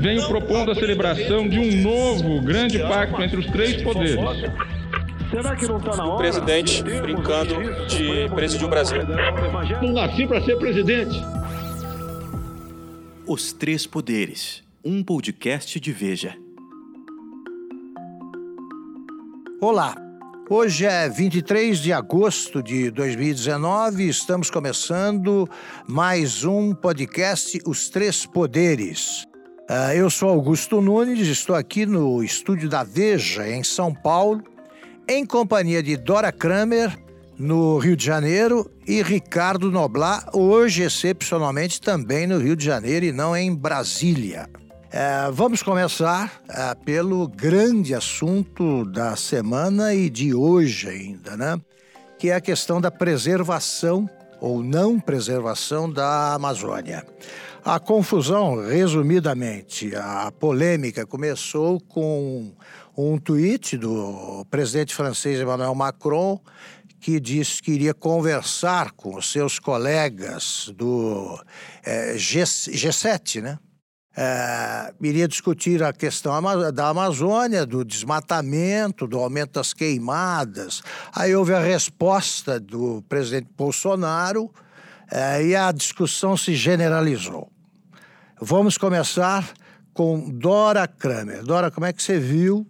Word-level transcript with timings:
venho 0.00 0.26
propondo 0.26 0.70
a 0.70 0.74
celebração 0.74 1.46
de 1.46 1.58
um 1.58 1.82
novo 1.82 2.40
grande 2.40 2.78
pacto 2.78 3.22
entre 3.22 3.38
os 3.38 3.46
três 3.46 3.82
poderes. 3.82 4.16
Será 5.30 5.54
que 5.54 5.66
não 5.66 5.76
está 5.76 5.96
na 5.96 6.04
hora? 6.06 6.14
O 6.14 6.16
presidente 6.16 6.82
brincando 6.82 7.54
de 7.86 8.28
presidir 8.34 8.66
o 8.66 8.70
Brasil. 8.70 8.98
Não 9.82 9.92
nasci 9.92 10.26
para 10.26 10.42
ser 10.42 10.56
presidente. 10.56 11.14
Os 13.26 13.52
Três 13.52 13.86
Poderes, 13.86 14.64
um 14.84 15.04
podcast 15.04 15.78
de 15.78 15.92
Veja. 15.92 16.34
Olá, 19.60 19.94
hoje 20.48 20.86
é 20.86 21.08
23 21.08 21.78
de 21.78 21.92
agosto 21.92 22.62
de 22.62 22.90
2019 22.90 24.04
e 24.04 24.08
estamos 24.08 24.50
começando 24.50 25.48
mais 25.86 26.42
um 26.42 26.74
podcast 26.74 27.60
Os 27.66 27.88
Três 27.88 28.26
Poderes. 28.26 29.29
Uh, 29.70 29.94
eu 29.94 30.10
sou 30.10 30.30
Augusto 30.30 30.80
Nunes, 30.80 31.28
estou 31.28 31.54
aqui 31.54 31.86
no 31.86 32.24
estúdio 32.24 32.68
da 32.68 32.82
Veja, 32.82 33.48
em 33.48 33.62
São 33.62 33.94
Paulo, 33.94 34.42
em 35.06 35.24
companhia 35.24 35.80
de 35.80 35.96
Dora 35.96 36.32
Kramer, 36.32 36.98
no 37.38 37.78
Rio 37.78 37.96
de 37.96 38.04
Janeiro, 38.04 38.68
e 38.84 39.00
Ricardo 39.00 39.70
Noblar, 39.70 40.28
hoje 40.34 40.82
excepcionalmente 40.82 41.80
também 41.80 42.26
no 42.26 42.38
Rio 42.38 42.56
de 42.56 42.64
Janeiro 42.64 43.06
e 43.06 43.12
não 43.12 43.36
em 43.36 43.54
Brasília. 43.54 44.50
É, 44.90 45.30
vamos 45.30 45.62
começar 45.62 46.42
é, 46.48 46.74
pelo 46.74 47.28
grande 47.28 47.94
assunto 47.94 48.84
da 48.86 49.14
semana 49.14 49.94
e 49.94 50.10
de 50.10 50.34
hoje 50.34 50.88
ainda, 50.88 51.36
né? 51.36 51.60
Que 52.18 52.30
é 52.30 52.34
a 52.34 52.40
questão 52.40 52.80
da 52.80 52.90
preservação 52.90 54.10
ou 54.40 54.64
não 54.64 54.98
preservação 54.98 55.88
da 55.88 56.34
Amazônia. 56.34 57.06
A 57.72 57.78
confusão, 57.78 58.66
resumidamente, 58.66 59.94
a 59.94 60.32
polêmica 60.32 61.06
começou 61.06 61.80
com 61.80 62.52
um 62.98 63.16
tweet 63.16 63.76
do 63.76 64.44
presidente 64.50 64.92
francês 64.92 65.40
Emmanuel 65.40 65.72
Macron, 65.76 66.40
que 66.98 67.20
disse 67.20 67.62
que 67.62 67.70
iria 67.70 67.94
conversar 67.94 68.90
com 68.90 69.14
os 69.14 69.30
seus 69.30 69.60
colegas 69.60 70.68
do 70.76 71.40
é, 71.84 72.18
G, 72.18 72.42
G7, 72.42 73.40
né? 73.40 73.56
É, 74.16 74.92
iria 75.00 75.28
discutir 75.28 75.80
a 75.80 75.92
questão 75.92 76.32
da 76.74 76.88
Amazônia, 76.88 77.64
do 77.64 77.84
desmatamento, 77.84 79.06
do 79.06 79.16
aumento 79.16 79.52
das 79.52 79.72
queimadas. 79.72 80.82
Aí 81.14 81.36
houve 81.36 81.54
a 81.54 81.60
resposta 81.60 82.58
do 82.58 83.00
presidente 83.08 83.46
Bolsonaro 83.56 84.52
é, 85.08 85.44
e 85.44 85.54
a 85.54 85.70
discussão 85.70 86.36
se 86.36 86.56
generalizou. 86.56 87.48
Vamos 88.42 88.78
começar 88.78 89.52
com 89.92 90.30
Dora 90.30 90.88
Kramer. 90.88 91.44
Dora, 91.44 91.70
como 91.70 91.84
é 91.84 91.92
que 91.92 92.02
você 92.02 92.18
viu 92.18 92.66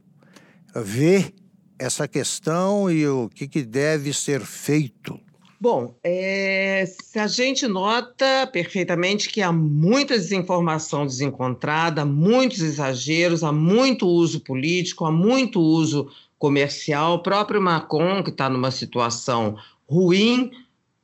vê 0.75 1.33
essa 1.79 2.09
questão 2.09 2.91
e 2.91 3.07
o 3.07 3.29
que, 3.29 3.47
que 3.47 3.63
deve 3.63 4.13
ser 4.13 4.41
feito? 4.41 5.21
Bom, 5.61 5.95
é, 6.03 6.85
a 7.15 7.27
gente 7.29 7.69
nota 7.69 8.49
perfeitamente 8.53 9.29
que 9.29 9.41
há 9.41 9.53
muita 9.53 10.19
desinformação 10.19 11.07
desencontrada, 11.07 12.05
muitos 12.05 12.63
exageros, 12.63 13.45
há 13.45 13.53
muito 13.53 14.09
uso 14.09 14.41
político, 14.41 15.05
há 15.05 15.13
muito 15.13 15.61
uso 15.61 16.11
comercial. 16.37 17.15
O 17.15 17.23
próprio 17.23 17.63
Macron, 17.63 18.25
que 18.25 18.31
está 18.31 18.51
numa 18.51 18.73
situação 18.73 19.57
ruim 19.89 20.51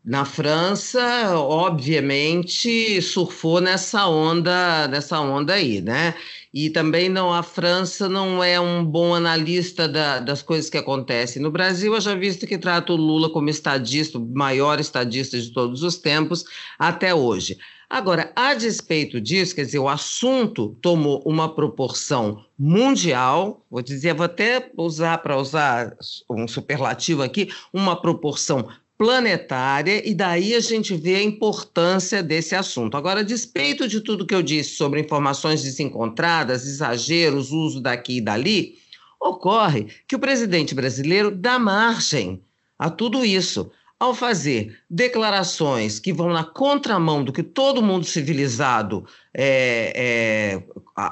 na 0.06 0.24
França, 0.24 1.36
obviamente 1.36 3.02
surfou 3.02 3.60
nessa 3.60 4.06
onda, 4.06 4.86
nessa 4.86 5.18
onda 5.18 5.54
aí, 5.54 5.80
né? 5.80 6.14
E 6.54 6.70
também 6.70 7.08
não 7.08 7.32
a 7.32 7.42
França 7.42 8.08
não 8.08 8.42
é 8.42 8.60
um 8.60 8.84
bom 8.84 9.16
analista 9.16 9.88
da, 9.88 10.20
das 10.20 10.42
coisas 10.42 10.70
que 10.70 10.78
acontecem. 10.78 11.42
No 11.42 11.50
Brasil, 11.50 11.92
eu 11.92 12.00
já 12.00 12.14
visto 12.14 12.46
que 12.46 12.56
trata 12.56 12.92
o 12.92 12.96
Lula 12.96 13.28
como 13.28 13.50
estadista, 13.50 14.16
o 14.16 14.24
maior 14.24 14.78
estadista 14.78 15.40
de 15.40 15.50
todos 15.50 15.82
os 15.82 15.98
tempos 15.98 16.44
até 16.78 17.12
hoje. 17.12 17.58
Agora, 17.90 18.32
a 18.36 18.54
despeito 18.54 19.20
disso, 19.20 19.56
quer 19.56 19.64
dizer, 19.64 19.80
o 19.80 19.88
assunto 19.88 20.76
tomou 20.80 21.20
uma 21.26 21.52
proporção 21.52 22.44
mundial, 22.56 23.64
vou 23.68 23.82
dizer, 23.82 24.14
vou 24.14 24.26
até 24.26 24.70
usar 24.76 25.18
para 25.18 25.36
usar 25.36 25.96
um 26.30 26.46
superlativo 26.46 27.22
aqui, 27.22 27.48
uma 27.72 28.00
proporção 28.00 28.68
planetária, 28.98 30.08
e 30.08 30.14
daí 30.14 30.54
a 30.54 30.60
gente 30.60 30.94
vê 30.94 31.16
a 31.16 31.22
importância 31.22 32.22
desse 32.22 32.54
assunto. 32.54 32.96
Agora, 32.96 33.20
a 33.20 33.24
despeito 33.24 33.86
de 33.86 34.00
tudo 34.00 34.26
que 34.26 34.34
eu 34.34 34.42
disse 34.42 34.70
sobre 34.70 35.00
informações 35.00 35.62
desencontradas, 35.62 36.66
exageros, 36.66 37.52
uso 37.52 37.80
daqui 37.80 38.18
e 38.18 38.20
dali, 38.20 38.76
ocorre 39.20 39.88
que 40.08 40.16
o 40.16 40.18
presidente 40.18 40.74
brasileiro 40.74 41.30
dá 41.30 41.58
margem 41.58 42.42
a 42.78 42.88
tudo 42.90 43.24
isso. 43.24 43.70
Ao 43.98 44.14
fazer 44.14 44.78
declarações 44.90 45.98
que 45.98 46.12
vão 46.12 46.28
na 46.28 46.44
contramão 46.44 47.24
do 47.24 47.32
que 47.32 47.42
todo 47.42 47.82
mundo 47.82 48.04
civilizado 48.04 49.06
é, 49.32 49.92
é, 49.96 50.62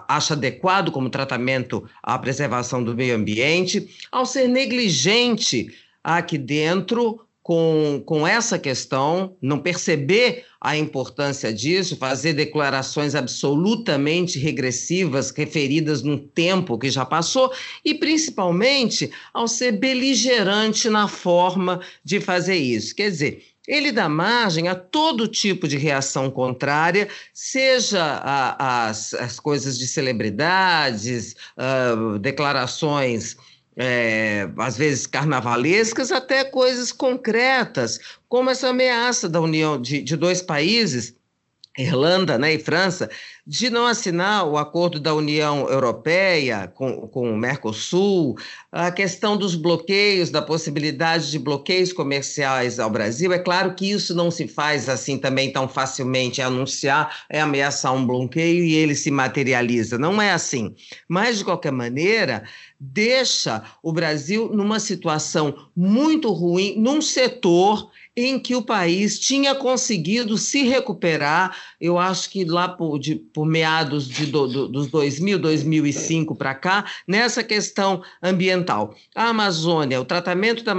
acha 0.07 0.35
adequado 0.35 0.91
como 0.91 1.09
tratamento 1.09 1.89
à 2.03 2.19
preservação 2.19 2.85
do 2.85 2.95
meio 2.95 3.17
ambiente, 3.17 3.89
ao 4.13 4.27
ser 4.27 4.49
negligente 4.49 5.75
aqui 6.03 6.37
dentro 6.37 7.24
com, 7.45 8.03
com 8.07 8.27
essa 8.27 8.59
questão, 8.59 9.37
não 9.41 9.59
perceber 9.59 10.47
a 10.59 10.79
importância 10.79 11.53
disso, 11.53 11.95
fazer 11.95 12.33
declarações 12.33 13.15
absolutamente 13.15 14.39
regressivas, 14.39 15.31
referidas 15.31 16.03
num 16.03 16.17
tempo 16.17 16.79
que 16.79 16.89
já 16.89 17.05
passou, 17.05 17.53
e 17.85 17.95
principalmente 17.95 19.11
ao 19.33 19.47
ser 19.47 19.73
beligerante 19.73 20.89
na 20.89 21.07
forma 21.07 21.83
de 22.03 22.19
fazer 22.19 22.57
isso. 22.57 22.97
Quer 22.97 23.11
dizer, 23.11 23.45
ele 23.69 23.93
dá 23.93 24.09
margem 24.09 24.69
a 24.69 24.75
todo 24.75 25.29
tipo 25.29 25.69
de 25.69 25.77
reação 25.77 26.31
contrária, 26.31 27.09
seja 27.35 28.03
a, 28.03 28.89
as, 28.89 29.13
as 29.13 29.39
coisas 29.39 29.79
de 29.79 29.87
celebridades, 29.87 31.37
uh, 31.59 32.19
declarações 32.19 33.37
é, 33.77 34.49
às 34.59 34.77
vezes 34.77 35.07
carnavalescas, 35.07 36.13
até 36.13 36.45
coisas 36.45 36.93
concretas, 36.93 37.99
como 38.29 38.51
essa 38.51 38.69
ameaça 38.69 39.29
da 39.29 39.41
união 39.41 39.81
de, 39.81 40.03
de 40.03 40.17
dois 40.17 40.41
países, 40.41 41.15
Irlanda 41.77 42.39
né, 42.39 42.55
e 42.55 42.59
França, 42.59 43.11
de 43.47 43.69
não 43.69 43.87
assinar 43.87 44.47
o 44.47 44.57
acordo 44.57 45.01
da 45.01 45.13
União 45.13 45.69
Europeia 45.69 46.71
com, 46.73 47.09
com 47.09 47.31
o 47.31 47.37
Mercosul, 47.37 48.37
a 48.71 48.91
questão 48.91 49.37
dos 49.37 49.55
bloqueios, 49.57 50.31
da 50.31 50.41
possibilidade 50.41 51.31
de 51.31 51.39
bloqueios 51.39 51.93
comerciais 51.93 52.79
ao 52.79 52.89
Brasil. 52.89 53.33
É 53.33 53.39
claro 53.39 53.75
que 53.75 53.91
isso 53.91 54.15
não 54.15 54.31
se 54.31 54.47
faz 54.47 54.89
assim 54.89 55.19
também 55.19 55.53
tão 55.53 55.69
facilmente, 55.69 56.41
é 56.41 56.45
anunciar, 56.45 57.25
é 57.29 57.41
ameaçar 57.41 57.93
um 57.93 58.07
bloqueio 58.07 58.65
e 58.65 58.75
ele 58.75 58.95
se 58.95 59.11
materializa. 59.11 59.99
Não 59.99 60.23
é 60.23 60.33
assim. 60.33 60.75
Mas, 61.09 61.39
de 61.39 61.45
qualquer 61.45 61.73
maneira, 61.73 62.45
deixa 62.79 63.63
o 63.83 63.93
Brasil 63.93 64.49
numa 64.55 64.79
situação 64.79 65.69
muito 65.77 66.31
ruim, 66.33 66.77
num 66.79 67.03
setor 67.03 67.91
em 68.17 68.39
que 68.39 68.55
o 68.55 68.63
país 68.63 69.19
tinha 69.19 69.55
conseguido 69.55 70.39
se 70.39 70.63
recuperar, 70.63 71.57
eu 71.81 71.99
acho 71.99 72.31
que 72.31 72.45
lá 72.45 72.69
por, 72.69 72.99
de, 72.99 73.17
por 73.17 73.45
meados 73.45 74.09
de 74.09 74.27
do, 74.27 74.47
do, 74.47 74.69
dos 74.69 74.87
2000, 74.89 75.39
2005 75.39 76.35
para 76.37 76.55
cá, 76.55 76.85
nessa 77.09 77.43
questão 77.43 78.03
ambiental. 78.23 78.95
A 79.15 79.29
Amazônia, 79.29 80.01
o 80.01 80.05
tratamento 80.05 80.63
da, 80.63 80.75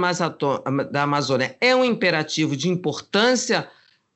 da 0.90 1.02
Amazônia 1.02 1.56
é 1.60 1.76
um 1.76 1.84
imperativo 1.84 2.56
de 2.56 2.68
importância 2.68 3.68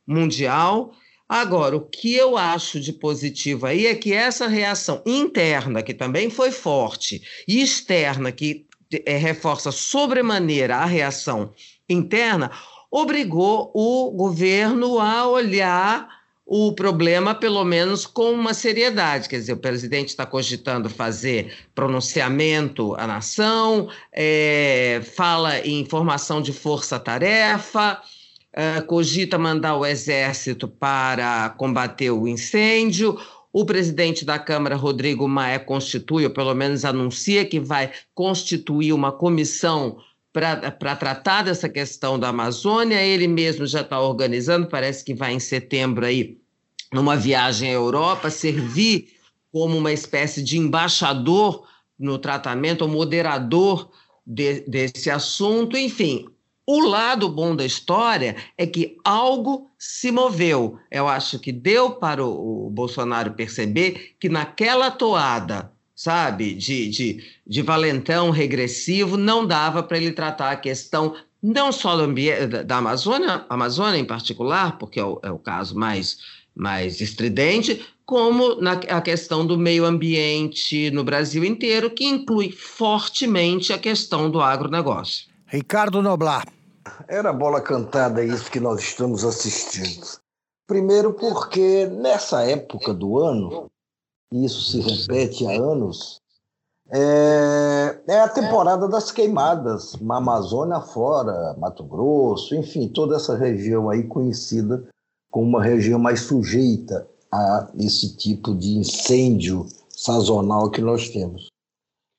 mundial. 0.06 0.92
Agora, 1.28 1.76
o 1.76 1.82
que 1.82 2.14
eu 2.14 2.36
acho 2.36 2.80
de 2.80 2.92
positivo 2.92 3.66
aí 3.66 3.86
é 3.86 3.94
que 3.94 4.12
essa 4.12 4.48
reação 4.48 5.02
interna, 5.04 5.82
que 5.82 5.94
também 5.94 6.30
foi 6.30 6.50
forte, 6.50 7.22
e 7.46 7.62
externa, 7.62 8.32
que 8.32 8.66
é, 9.06 9.16
reforça 9.16 9.70
sobremaneira 9.70 10.76
a 10.76 10.84
reação 10.84 11.52
interna, 11.88 12.50
obrigou 12.90 13.70
o 13.74 14.10
governo 14.10 14.98
a 14.98 15.28
olhar 15.28 16.20
o 16.52 16.72
problema, 16.72 17.32
pelo 17.32 17.64
menos, 17.64 18.04
com 18.04 18.32
uma 18.32 18.52
seriedade. 18.52 19.28
Quer 19.28 19.36
dizer, 19.36 19.52
o 19.52 19.56
presidente 19.56 20.08
está 20.08 20.26
cogitando 20.26 20.90
fazer 20.90 21.54
pronunciamento 21.76 22.92
à 22.96 23.06
nação, 23.06 23.88
é, 24.12 25.00
fala 25.14 25.60
em 25.60 25.84
formação 25.84 26.42
de 26.42 26.52
força-tarefa, 26.52 28.02
é, 28.52 28.80
cogita 28.80 29.38
mandar 29.38 29.76
o 29.76 29.86
exército 29.86 30.66
para 30.66 31.50
combater 31.50 32.10
o 32.10 32.26
incêndio. 32.26 33.16
O 33.52 33.64
presidente 33.64 34.24
da 34.24 34.36
Câmara, 34.36 34.74
Rodrigo 34.74 35.28
Maia, 35.28 35.60
constitui, 35.60 36.24
ou 36.24 36.30
pelo 36.30 36.54
menos 36.54 36.84
anuncia 36.84 37.44
que 37.44 37.60
vai 37.60 37.92
constituir 38.12 38.92
uma 38.92 39.12
comissão 39.12 39.98
para 40.32 40.96
tratar 40.96 41.42
dessa 41.42 41.68
questão 41.68 42.18
da 42.18 42.28
Amazônia. 42.28 43.02
Ele 43.02 43.26
mesmo 43.26 43.66
já 43.66 43.80
está 43.80 44.00
organizando, 44.00 44.68
parece 44.68 45.04
que 45.04 45.14
vai 45.14 45.32
em 45.32 45.40
setembro 45.40 46.06
aí, 46.06 46.38
numa 46.92 47.16
viagem 47.16 47.70
à 47.70 47.72
Europa, 47.72 48.30
servir 48.30 49.12
como 49.52 49.76
uma 49.76 49.92
espécie 49.92 50.42
de 50.42 50.58
embaixador 50.58 51.66
no 51.98 52.18
tratamento, 52.18 52.82
ou 52.82 52.88
moderador 52.88 53.90
de, 54.26 54.60
desse 54.60 55.10
assunto. 55.10 55.76
Enfim, 55.76 56.26
o 56.66 56.80
lado 56.80 57.28
bom 57.28 57.56
da 57.56 57.64
história 57.64 58.36
é 58.56 58.66
que 58.66 58.96
algo 59.04 59.68
se 59.76 60.12
moveu. 60.12 60.78
Eu 60.90 61.08
acho 61.08 61.38
que 61.38 61.50
deu 61.50 61.90
para 61.90 62.24
o, 62.24 62.66
o 62.66 62.70
Bolsonaro 62.70 63.32
perceber 63.32 64.14
que 64.20 64.28
naquela 64.28 64.90
toada 64.90 65.72
sabe, 66.00 66.54
de, 66.54 66.88
de, 66.88 67.24
de 67.46 67.60
valentão 67.60 68.30
regressivo, 68.30 69.18
não 69.18 69.46
dava 69.46 69.82
para 69.82 69.98
ele 69.98 70.12
tratar 70.12 70.50
a 70.50 70.56
questão 70.56 71.14
não 71.42 71.70
só 71.70 71.94
do 71.94 72.04
ambiente, 72.04 72.46
da 72.64 72.78
Amazônia, 72.78 73.44
Amazônia 73.50 73.98
em 73.98 74.04
particular, 74.06 74.78
porque 74.78 74.98
é 74.98 75.04
o, 75.04 75.20
é 75.22 75.30
o 75.30 75.38
caso 75.38 75.76
mais, 75.76 76.16
mais 76.54 77.02
estridente, 77.02 77.86
como 78.06 78.54
na 78.62 78.72
a 78.72 79.02
questão 79.02 79.46
do 79.46 79.58
meio 79.58 79.84
ambiente 79.84 80.90
no 80.90 81.04
Brasil 81.04 81.44
inteiro, 81.44 81.90
que 81.90 82.06
inclui 82.06 82.50
fortemente 82.50 83.70
a 83.70 83.78
questão 83.78 84.30
do 84.30 84.40
agronegócio. 84.40 85.26
Ricardo 85.46 86.00
Noblar. 86.00 86.46
Era 87.08 87.30
bola 87.30 87.60
cantada 87.60 88.24
isso 88.24 88.50
que 88.50 88.58
nós 88.58 88.80
estamos 88.80 89.22
assistindo. 89.22 90.18
Primeiro 90.66 91.12
porque 91.12 91.86
nessa 91.86 92.42
época 92.42 92.94
do 92.94 93.18
ano, 93.18 93.69
e 94.32 94.44
isso 94.44 94.62
se 94.62 94.80
repete 94.80 95.46
há 95.46 95.52
anos, 95.52 96.20
é, 96.92 98.00
é, 98.08 98.20
a 98.20 98.28
temporada 98.28 98.88
das 98.88 99.12
queimadas, 99.12 99.96
Amazônia 100.08 100.80
fora, 100.80 101.54
Mato 101.56 101.84
Grosso, 101.84 102.54
enfim, 102.54 102.88
toda 102.88 103.16
essa 103.16 103.36
região 103.36 103.88
aí 103.88 104.02
conhecida 104.02 104.84
como 105.30 105.46
uma 105.46 105.62
região 105.62 106.00
mais 106.00 106.22
sujeita 106.22 107.06
a 107.32 107.70
esse 107.78 108.16
tipo 108.16 108.54
de 108.56 108.76
incêndio 108.76 109.66
sazonal 109.88 110.68
que 110.68 110.80
nós 110.80 111.08
temos. 111.10 111.46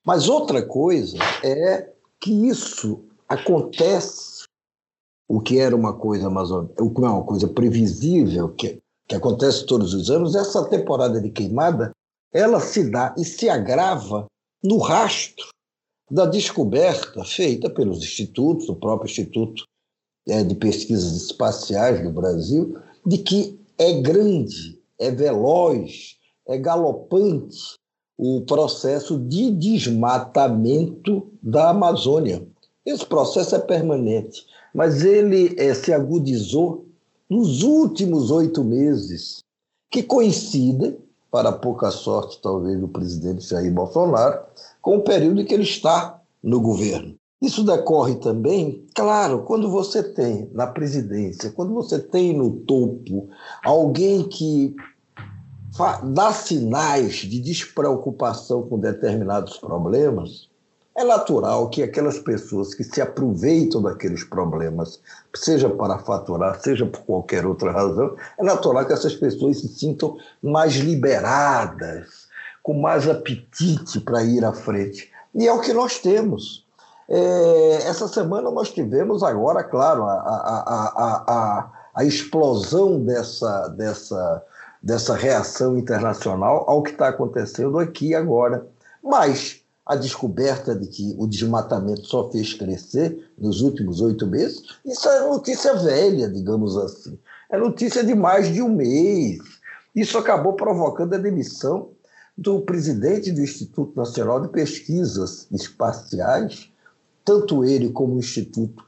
Mas 0.06 0.28
outra 0.28 0.64
coisa 0.64 1.18
é 1.44 1.92
que 2.18 2.32
isso 2.48 3.04
acontece, 3.28 4.44
o 5.28 5.40
que 5.40 5.58
era 5.58 5.76
uma 5.76 5.92
coisa 5.92 6.28
amazônica, 6.28 6.82
uma 6.82 7.24
coisa 7.24 7.46
previsível, 7.46 8.48
que, 8.54 8.80
que 9.06 9.14
acontece 9.14 9.66
todos 9.66 9.92
os 9.92 10.10
anos, 10.10 10.34
essa 10.34 10.64
temporada 10.64 11.20
de 11.20 11.30
queimada 11.30 11.92
ela 12.32 12.60
se 12.60 12.90
dá 12.90 13.14
e 13.18 13.24
se 13.24 13.48
agrava 13.48 14.26
no 14.64 14.78
rastro 14.78 15.48
da 16.10 16.26
descoberta 16.26 17.24
feita 17.24 17.68
pelos 17.68 18.02
institutos, 18.02 18.68
o 18.68 18.76
próprio 18.76 19.10
Instituto 19.10 19.64
é, 20.26 20.42
de 20.42 20.54
Pesquisas 20.54 21.12
Espaciais 21.14 22.02
do 22.02 22.10
Brasil, 22.10 22.78
de 23.04 23.18
que 23.18 23.58
é 23.78 24.00
grande, 24.00 24.78
é 24.98 25.10
veloz, 25.10 26.16
é 26.46 26.56
galopante 26.58 27.76
o 28.16 28.42
processo 28.42 29.18
de 29.18 29.50
desmatamento 29.50 31.30
da 31.42 31.70
Amazônia. 31.70 32.46
Esse 32.84 33.06
processo 33.06 33.56
é 33.56 33.58
permanente, 33.58 34.46
mas 34.74 35.04
ele 35.04 35.54
é, 35.58 35.74
se 35.74 35.92
agudizou 35.92 36.86
nos 37.28 37.62
últimos 37.62 38.30
oito 38.30 38.62
meses, 38.62 39.38
que 39.90 40.02
coincidem 40.02 40.98
para 41.32 41.50
pouca 41.50 41.90
sorte, 41.90 42.38
talvez, 42.42 42.78
do 42.78 42.86
presidente 42.86 43.48
Jair 43.48 43.72
Bolsonaro, 43.72 44.38
com 44.82 44.98
o 44.98 45.02
período 45.02 45.40
em 45.40 45.46
que 45.46 45.54
ele 45.54 45.62
está 45.62 46.20
no 46.44 46.60
governo. 46.60 47.14
Isso 47.40 47.64
decorre 47.64 48.16
também, 48.16 48.86
claro, 48.94 49.42
quando 49.42 49.70
você 49.70 50.02
tem 50.02 50.50
na 50.52 50.66
presidência, 50.66 51.50
quando 51.50 51.72
você 51.72 51.98
tem 51.98 52.36
no 52.36 52.50
topo 52.60 53.30
alguém 53.64 54.28
que 54.28 54.76
dá 56.04 56.32
sinais 56.32 57.14
de 57.14 57.40
despreocupação 57.40 58.68
com 58.68 58.78
determinados 58.78 59.56
problemas, 59.56 60.50
é 60.94 61.04
natural 61.04 61.70
que 61.70 61.82
aquelas 61.82 62.18
pessoas 62.18 62.74
que 62.74 62.84
se 62.84 63.00
aproveitam 63.00 63.80
daqueles 63.80 64.24
problemas, 64.24 65.00
seja 65.34 65.68
para 65.70 65.98
faturar, 65.98 66.60
seja 66.60 66.84
por 66.84 67.00
qualquer 67.00 67.46
outra 67.46 67.72
razão, 67.72 68.14
é 68.38 68.42
natural 68.42 68.84
que 68.84 68.92
essas 68.92 69.14
pessoas 69.14 69.60
se 69.60 69.68
sintam 69.68 70.18
mais 70.42 70.74
liberadas, 70.74 72.28
com 72.62 72.74
mais 72.74 73.08
apetite 73.08 74.00
para 74.00 74.22
ir 74.22 74.44
à 74.44 74.52
frente. 74.52 75.10
E 75.34 75.48
é 75.48 75.52
o 75.52 75.60
que 75.60 75.72
nós 75.72 75.98
temos. 75.98 76.66
É, 77.08 77.74
essa 77.86 78.06
semana 78.06 78.50
nós 78.50 78.70
tivemos 78.70 79.22
agora, 79.22 79.64
claro, 79.64 80.04
a, 80.04 80.14
a, 80.14 81.24
a, 81.26 81.70
a, 81.94 82.04
explosão 82.04 83.00
dessa, 83.00 83.68
dessa, 83.68 84.42
dessa 84.82 85.14
reação 85.14 85.76
internacional 85.76 86.64
ao 86.68 86.82
que 86.82 86.90
está 86.90 87.08
acontecendo 87.08 87.78
aqui 87.78 88.14
agora. 88.14 88.66
Mas 89.02 89.61
a 89.92 89.96
descoberta 89.96 90.74
de 90.74 90.86
que 90.86 91.14
o 91.18 91.26
desmatamento 91.26 92.06
só 92.06 92.30
fez 92.30 92.54
crescer 92.54 93.30
nos 93.38 93.60
últimos 93.60 94.00
oito 94.00 94.26
meses, 94.26 94.62
isso 94.84 95.08
é 95.08 95.28
notícia 95.28 95.74
velha, 95.74 96.28
digamos 96.28 96.76
assim. 96.76 97.18
É 97.50 97.58
notícia 97.58 98.02
de 98.02 98.14
mais 98.14 98.52
de 98.52 98.62
um 98.62 98.74
mês. 98.74 99.38
Isso 99.94 100.16
acabou 100.16 100.54
provocando 100.54 101.14
a 101.14 101.18
demissão 101.18 101.90
do 102.36 102.62
presidente 102.62 103.30
do 103.30 103.42
Instituto 103.42 103.94
Nacional 103.94 104.40
de 104.40 104.48
Pesquisas 104.48 105.46
Espaciais, 105.52 106.70
tanto 107.24 107.64
ele 107.64 107.90
como 107.90 108.14
o 108.14 108.18
Instituto, 108.18 108.82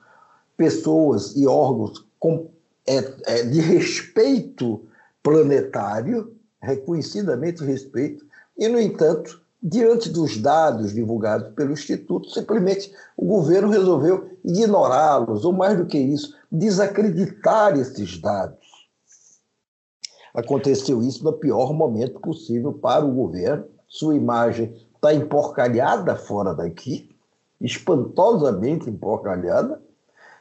pessoas 0.56 1.37
e 1.37 1.47
órgãos 1.47 2.06
com, 2.19 2.49
é, 2.87 3.05
é, 3.27 3.43
de 3.43 3.61
respeito 3.61 4.81
planetário, 5.23 6.35
reconhecidamente 6.61 7.62
respeito, 7.62 8.25
e, 8.56 8.69
no 8.69 8.81
entanto, 8.81 9.44
Diante 9.66 10.11
dos 10.11 10.37
dados 10.37 10.93
divulgados 10.93 11.49
pelo 11.55 11.72
Instituto, 11.72 12.28
simplesmente 12.28 12.93
o 13.16 13.25
governo 13.25 13.70
resolveu 13.70 14.37
ignorá-los, 14.44 15.43
ou 15.46 15.55
mais 15.55 15.78
do 15.78 15.87
que 15.87 15.96
isso, 15.96 16.37
desacreditar 16.52 17.75
esses 17.78 18.20
dados. 18.20 18.58
Aconteceu 20.34 21.02
isso 21.02 21.25
no 21.25 21.32
pior 21.32 21.72
momento 21.72 22.20
possível 22.20 22.75
para 22.75 23.06
o 23.06 23.12
governo. 23.12 23.64
Sua 23.88 24.14
imagem 24.14 24.76
está 24.96 25.14
emporcalhada 25.14 26.14
fora 26.14 26.55
daqui, 26.55 27.08
espantosamente 27.58 28.90
emporcalhada, 28.90 29.81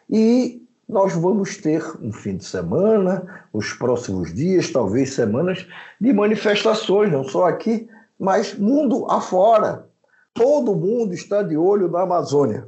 e 0.09 0.61
nós 0.89 1.13
vamos 1.13 1.55
ter 1.55 1.81
um 2.01 2.11
fim 2.11 2.35
de 2.35 2.43
semana, 2.43 3.45
os 3.53 3.71
próximos 3.71 4.33
dias, 4.33 4.69
talvez 4.69 5.13
semanas, 5.13 5.65
de 6.01 6.11
manifestações, 6.11 7.09
não 7.09 7.23
só 7.23 7.45
aqui, 7.45 7.87
mas 8.23 8.57
mundo 8.57 9.05
afora. 9.11 9.85
Todo 10.33 10.73
mundo 10.73 11.13
está 11.13 11.43
de 11.43 11.57
olho 11.57 11.91
na 11.91 12.03
Amazônia. 12.03 12.65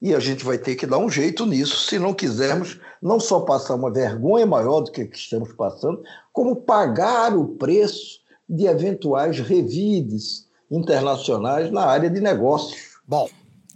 E 0.00 0.14
a 0.14 0.20
gente 0.20 0.44
vai 0.44 0.56
ter 0.56 0.76
que 0.76 0.86
dar 0.86 0.98
um 0.98 1.10
jeito 1.10 1.44
nisso, 1.44 1.88
se 1.88 1.98
não 1.98 2.14
quisermos 2.14 2.78
não 3.02 3.18
só 3.18 3.40
passar 3.40 3.74
uma 3.74 3.92
vergonha 3.92 4.46
maior 4.46 4.82
do 4.82 4.92
que, 4.92 5.02
estamos 5.12 5.52
passando, 5.54 6.00
como 6.32 6.54
pagar 6.54 7.36
o 7.36 7.56
preço 7.56 8.20
de 8.48 8.66
eventuais 8.66 9.40
revides 9.40 10.46
internacionais 10.70 11.72
na 11.72 11.84
área 11.84 12.08
de 12.08 12.20
negócios. 12.20 12.78
Bom, 13.04 13.28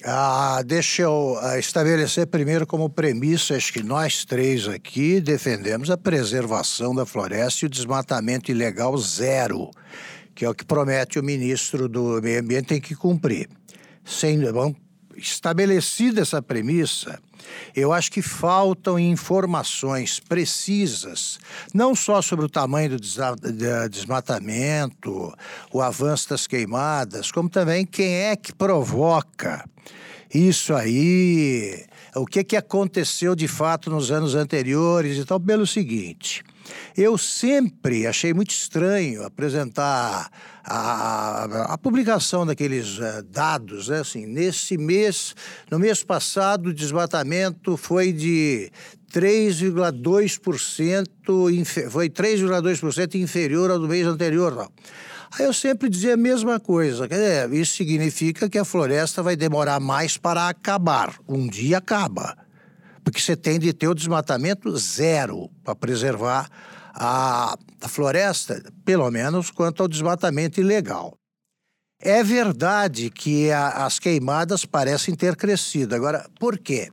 ah, 0.05 0.63
deixa 0.65 1.03
eu 1.03 1.37
ah, 1.41 1.59
estabelecer 1.59 2.29
primeiro 2.29 2.65
como 2.65 2.89
premissas 2.89 3.71
que 3.71 3.83
nós 3.83 4.25
três 4.25 4.69
aqui 4.69 5.21
defendemos 5.21 5.91
a 5.91 5.97
preservação 5.97 6.95
da 6.95 7.05
floresta 7.05 7.65
e 7.65 7.67
o 7.67 7.71
desmatamento 7.71 8.53
ilegal 8.53 8.97
zero 8.99 9.69
que 10.35 10.45
é 10.45 10.49
o 10.49 10.55
que 10.55 10.65
promete 10.65 11.19
o 11.19 11.23
ministro 11.23 11.89
do 11.89 12.21
Meio 12.23 12.41
Ambiente, 12.41 12.69
tem 12.69 12.81
que 12.81 12.95
cumprir. 12.95 13.49
Sem, 14.05 14.41
bom, 14.53 14.75
estabelecida 15.17 16.21
essa 16.21 16.43
premissa, 16.43 17.21
eu 17.75 17.93
acho 17.93 18.11
que 18.11 18.23
faltam 18.23 18.99
informações 18.99 20.21
precisas, 20.21 21.39
não 21.75 21.95
só 21.95 22.23
sobre 22.23 22.45
o 22.45 22.49
tamanho 22.49 22.91
do 22.91 23.89
desmatamento, 23.91 25.33
o 25.73 25.81
avanço 25.81 26.31
das 26.31 26.47
queimadas, 26.47 27.31
como 27.31 27.49
também 27.49 27.85
quem 27.85 28.15
é 28.15 28.37
que 28.37 28.53
provoca 28.53 29.65
isso 30.35 30.75
aí, 30.75 31.85
o 32.17 32.25
que, 32.25 32.43
que 32.43 32.57
aconteceu 32.57 33.35
de 33.35 33.49
fato 33.49 33.91
nos 33.91 34.11
anos 34.11 34.35
anteriores 34.35 35.19
e 35.19 35.25
tal, 35.25 35.39
pelo 35.39 35.67
seguinte. 35.67 36.43
Eu 36.97 37.19
sempre 37.19 38.07
achei 38.07 38.33
muito 38.35 38.51
estranho 38.51 39.25
apresentar 39.25 40.31
a, 40.65 41.75
a 41.75 41.79
publicação 41.79 42.47
daqueles 42.47 42.99
uh, 42.99 43.23
dados, 43.31 43.89
né? 43.89 44.01
assim, 44.01 44.27
nesse 44.27 44.79
mês, 44.79 45.35
no 45.71 45.79
mês 45.79 46.05
passado, 46.05 46.69
o 46.69 46.75
desmatamento 46.75 47.77
foi 47.77 48.13
de 48.13 48.71
3,2%, 49.13 51.91
foi 51.91 52.09
3,2% 52.09 53.17
inferior 53.17 53.71
ao 53.71 53.79
do 53.79 53.89
mês 53.89 54.07
anterior. 54.07 54.55
Não. 54.55 54.71
Aí 55.39 55.47
eu 55.47 55.53
sempre 55.53 55.89
dizia 55.89 56.15
a 56.15 56.17
mesma 56.17 56.59
coisa. 56.61 57.09
Quer 57.09 57.15
dizer, 57.15 57.53
isso 57.55 57.77
significa 57.77 58.51
que 58.51 58.59
a 58.59 58.65
floresta 58.65 59.23
vai 59.23 59.35
demorar 59.35 59.81
mais 59.81 60.19
para 60.19 60.49
acabar. 60.49 61.15
Um 61.27 61.49
dia 61.49 61.79
acaba. 61.79 62.37
Porque 63.05 63.21
você 63.21 63.37
tem 63.37 63.59
de 63.59 63.73
ter 63.73 63.89
o 63.89 63.95
desmatamento 63.95 64.77
zero 64.77 65.51
para 65.65 65.75
preservar 65.75 66.49
a, 66.95 67.57
a 67.81 67.89
floresta, 67.89 68.63
pelo 68.85 69.11
menos 69.11 69.51
quanto 69.51 69.83
ao 69.83 69.89
desmatamento 69.89 70.61
ilegal. 70.61 71.15
É 71.99 72.23
verdade 72.23 73.11
que 73.11 73.51
a, 73.51 73.87
as 73.87 73.99
queimadas 73.99 74.65
parecem 74.65 75.15
ter 75.15 75.37
crescido. 75.37 75.95
Agora, 75.95 76.29
por 76.39 76.59
quê? 76.59 76.91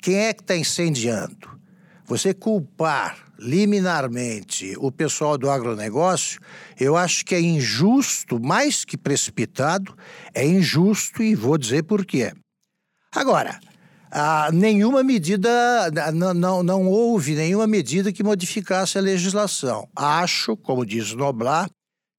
Quem 0.00 0.16
é 0.16 0.32
que 0.32 0.42
está 0.42 0.56
incendiando? 0.56 1.60
Você 2.06 2.34
culpar 2.34 3.32
liminarmente 3.38 4.74
o 4.78 4.90
pessoal 4.90 5.38
do 5.38 5.50
agronegócio, 5.50 6.40
eu 6.78 6.96
acho 6.96 7.24
que 7.24 7.34
é 7.34 7.40
injusto, 7.40 8.40
mais 8.40 8.84
que 8.84 8.96
precipitado, 8.96 9.96
é 10.34 10.46
injusto 10.46 11.22
e 11.22 11.34
vou 11.34 11.56
dizer 11.56 11.84
por 11.84 12.04
quê. 12.04 12.32
Agora, 13.14 13.60
ah, 14.14 14.50
nenhuma 14.52 15.02
medida, 15.02 15.50
não, 16.12 16.34
não, 16.34 16.62
não 16.62 16.86
houve 16.86 17.34
nenhuma 17.34 17.66
medida 17.66 18.12
que 18.12 18.22
modificasse 18.22 18.98
a 18.98 19.00
legislação. 19.00 19.88
Acho, 19.96 20.54
como 20.54 20.84
diz 20.84 21.14
Noblar, 21.14 21.70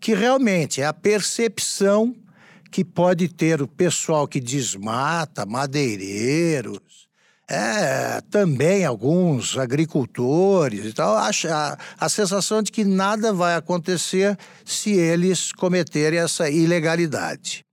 que 0.02 0.16
realmente 0.16 0.82
é 0.82 0.88
a 0.88 0.94
percepção 0.94 2.16
que 2.72 2.84
pode 2.84 3.28
ter 3.28 3.62
o 3.62 3.68
pessoal 3.68 4.28
que 4.28 4.40
desmata, 4.40 5.46
madeireiros, 5.46 7.08
é, 7.48 8.20
também 8.32 8.84
alguns 8.84 9.56
agricultores 9.56 10.86
e 10.86 10.94
tal, 10.94 11.16
a, 11.16 11.30
a, 11.30 11.78
a 12.00 12.10
sensação 12.10 12.64
de 12.64 12.72
que 12.72 12.84
nada 12.84 13.32
vai 13.32 13.54
acontecer 13.54 14.36
se 14.66 14.94
eles 14.94 15.52
cometerem 15.52 16.18
essa 16.18 16.50
ilegalidade. 16.50 17.64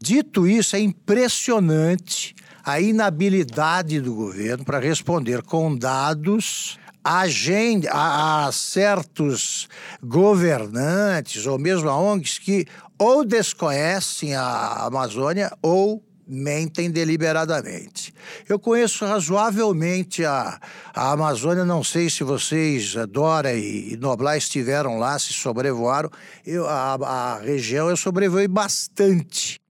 Dito 0.00 0.46
isso, 0.46 0.76
é 0.76 0.80
impressionante 0.80 2.34
a 2.64 2.80
inabilidade 2.80 4.00
do 4.00 4.14
governo 4.14 4.64
para 4.64 4.78
responder 4.78 5.42
com 5.42 5.76
dados 5.76 6.78
a, 7.04 7.28
gente, 7.28 7.86
a, 7.88 8.46
a, 8.46 8.52
certos 8.52 9.68
governantes 10.02 11.44
ou 11.44 11.58
mesmo 11.58 11.90
a 11.90 11.98
ONGs 11.98 12.38
que 12.38 12.66
ou 12.98 13.22
desconhecem 13.22 14.34
a 14.34 14.86
Amazônia 14.86 15.52
ou 15.60 16.02
mentem 16.26 16.90
deliberadamente. 16.90 18.14
Eu 18.48 18.58
conheço 18.58 19.04
razoavelmente 19.04 20.24
a, 20.24 20.58
a 20.94 21.12
Amazônia, 21.12 21.66
não 21.66 21.84
sei 21.84 22.08
se 22.08 22.24
vocês, 22.24 22.94
Dora 23.10 23.52
e, 23.52 23.92
e 23.92 23.96
Noblar, 23.98 24.38
estiveram 24.38 24.98
lá, 24.98 25.18
se 25.18 25.34
sobrevoaram. 25.34 26.08
Eu, 26.46 26.66
a, 26.66 26.94
a 26.94 27.38
região 27.40 27.90
eu 27.90 27.96
sobrevoei 27.98 28.48
bastante. 28.48 29.60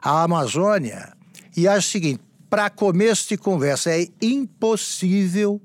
A 0.00 0.22
Amazônia 0.22 1.12
e 1.56 1.68
acho 1.68 1.88
o 1.88 1.90
seguinte: 1.90 2.22
para 2.48 2.68
começo 2.70 3.28
de 3.28 3.36
conversa, 3.36 3.90
é 3.90 4.06
impossível 4.20 5.60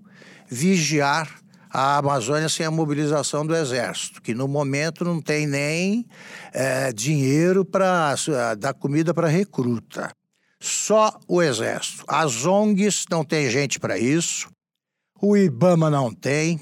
vigiar 0.50 1.42
a 1.70 1.98
Amazônia 1.98 2.50
sem 2.50 2.66
a 2.66 2.72
mobilização 2.72 3.46
do 3.46 3.56
Exército, 3.56 4.22
que 4.22 4.34
no 4.34 4.48
momento 4.48 5.04
não 5.04 5.22
tem 5.22 5.46
nem 5.46 6.08
é, 6.54 6.92
dinheiro 6.94 7.66
para 7.66 8.16
dar 8.58 8.74
comida 8.74 9.14
para 9.14 9.28
recruta. 9.28 10.12
Só 10.60 11.20
o 11.28 11.42
Exército. 11.42 12.04
As 12.08 12.46
ONGs 12.46 13.06
não 13.12 13.24
tem 13.24 13.50
gente 13.50 13.80
para 13.80 13.98
isso, 13.98 14.50
o 15.22 15.36
IBAMA 15.36 15.90
não 15.90 16.14
tem, 16.14 16.62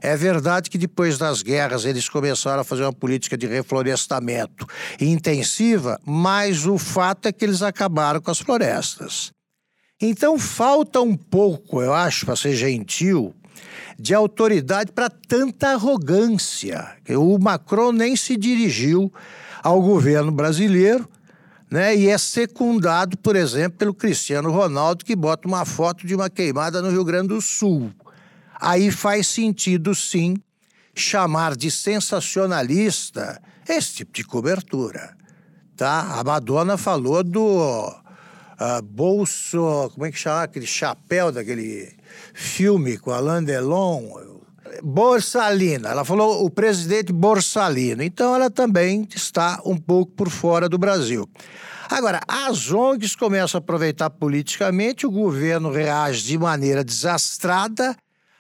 É 0.01 0.15
verdade 0.15 0.70
que 0.70 0.77
depois 0.77 1.17
das 1.17 1.41
guerras 1.41 1.84
eles 1.84 2.08
começaram 2.08 2.62
a 2.62 2.63
fazer 2.63 2.84
uma 2.84 2.93
política 2.93 3.38
de 3.38 3.46
reflorestamento 3.46 4.65
intensiva, 5.01 6.00
mas 6.05 6.65
o 6.65 6.77
fato 6.77 7.27
é 7.27 7.34
que 7.34 7.43
eles 7.43 7.62
acabaram 7.62 8.22
com 8.22 8.32
as 8.32 8.39
florestas. 8.39 9.34
Então 10.01 10.39
falta 10.39 11.01
um 11.01 11.15
pouco, 11.15 11.82
eu 11.82 11.93
acho, 11.93 12.25
para 12.25 12.38
ser 12.38 12.55
gentil, 12.55 13.36
de 14.00 14.13
autoridade 14.13 14.93
para 14.93 15.10
tanta 15.10 15.72
arrogância. 15.72 16.96
O 17.10 17.38
Macron 17.38 17.91
nem 17.91 18.15
se 18.15 18.38
dirigiu 18.38 19.12
ao 19.63 19.82
governo 19.82 20.32
brasileiro, 20.32 21.10
né? 21.72 21.96
E 21.96 22.10
é 22.10 22.17
secundado, 22.17 23.17
por 23.17 23.36
exemplo, 23.36 23.79
pelo 23.79 23.93
Cristiano 23.93 24.51
Ronaldo, 24.51 25.05
que 25.05 25.15
bota 25.15 25.48
uma 25.48 25.65
foto 25.65 26.05
de 26.05 26.13
uma 26.13 26.29
queimada 26.29 26.82
no 26.82 26.91
Rio 26.91 27.03
Grande 27.05 27.29
do 27.29 27.41
Sul. 27.41 27.91
Aí 28.60 28.91
faz 28.91 29.27
sentido, 29.27 29.96
sim, 29.96 30.36
chamar 30.93 31.55
de 31.55 31.72
sensacionalista 31.72 33.41
esse 33.67 33.96
tipo 33.96 34.12
de 34.13 34.24
cobertura. 34.24 35.15
Tá? 35.75 36.20
A 36.20 36.24
Madonna 36.24 36.77
falou 36.77 37.24
do 37.24 37.88
uh, 37.88 38.82
bolso, 38.84 39.89
como 39.93 40.05
é 40.05 40.12
que 40.12 40.20
chama 40.20 40.43
aquele 40.43 40.67
chapéu 40.67 41.32
daquele 41.32 41.91
filme 42.34 42.98
com 42.98 43.12
Alain 43.12 43.43
Delon, 43.43 44.33
Borsalino. 44.82 45.88
Ela 45.88 46.06
falou 46.06 46.46
o 46.46 46.50
presidente 46.50 47.12
Borsalino. 47.12 48.01
Então 48.01 48.36
ela 48.36 48.50
também 48.50 49.08
está 49.13 49.62
um 49.65 49.77
pouco 49.77 50.12
por 50.13 50.30
fora 50.30 50.70
do 50.70 50.77
Brasil. 50.77 51.30
Agora, 51.89 52.22
as 52.27 52.72
ONGs 52.72 53.15
começam 53.15 53.60
a 53.60 53.62
aproveitar 53.62 54.10
politicamente, 54.10 55.06
o 55.06 55.12
governo 55.12 55.70
reage 55.70 56.24
de 56.24 56.38
maneira 56.38 56.84
desastrada, 56.84 57.96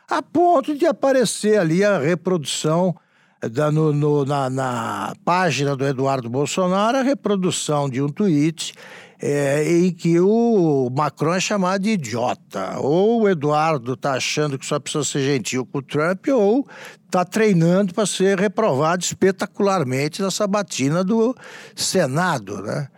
a 0.09 0.21
ponto 0.21 0.75
de 0.75 0.85
aparecer 0.85 1.59
ali 1.59 1.83
a 1.83 1.99
reprodução 1.99 2.95
da, 3.51 3.71
no, 3.71 3.91
no, 3.91 4.25
na, 4.25 4.49
na 4.49 5.13
página 5.25 5.75
do 5.75 5.85
Eduardo 5.85 6.29
Bolsonaro, 6.29 6.97
a 6.97 7.03
reprodução 7.03 7.89
de 7.89 8.01
um 8.01 8.07
tweet 8.07 8.73
é, 9.25 9.63
em 9.65 9.89
que 9.89 10.19
o 10.19 10.89
Macron 10.93 11.33
é 11.33 11.39
chamado 11.39 11.83
de 11.83 11.91
idiota. 11.91 12.77
Ou 12.79 13.21
o 13.21 13.29
Eduardo 13.29 13.93
está 13.93 14.15
achando 14.15 14.59
que 14.59 14.65
só 14.65 14.77
precisa 14.81 15.05
ser 15.05 15.23
gentil 15.23 15.65
com 15.65 15.77
o 15.77 15.81
Trump, 15.81 16.27
ou 16.27 16.67
está 17.05 17.23
treinando 17.23 17.93
para 17.93 18.05
ser 18.05 18.37
reprovado 18.37 19.01
espetacularmente 19.01 20.21
na 20.21 20.29
sabatina 20.29 21.05
do 21.05 21.33
Senado, 21.73 22.61
né? 22.61 22.89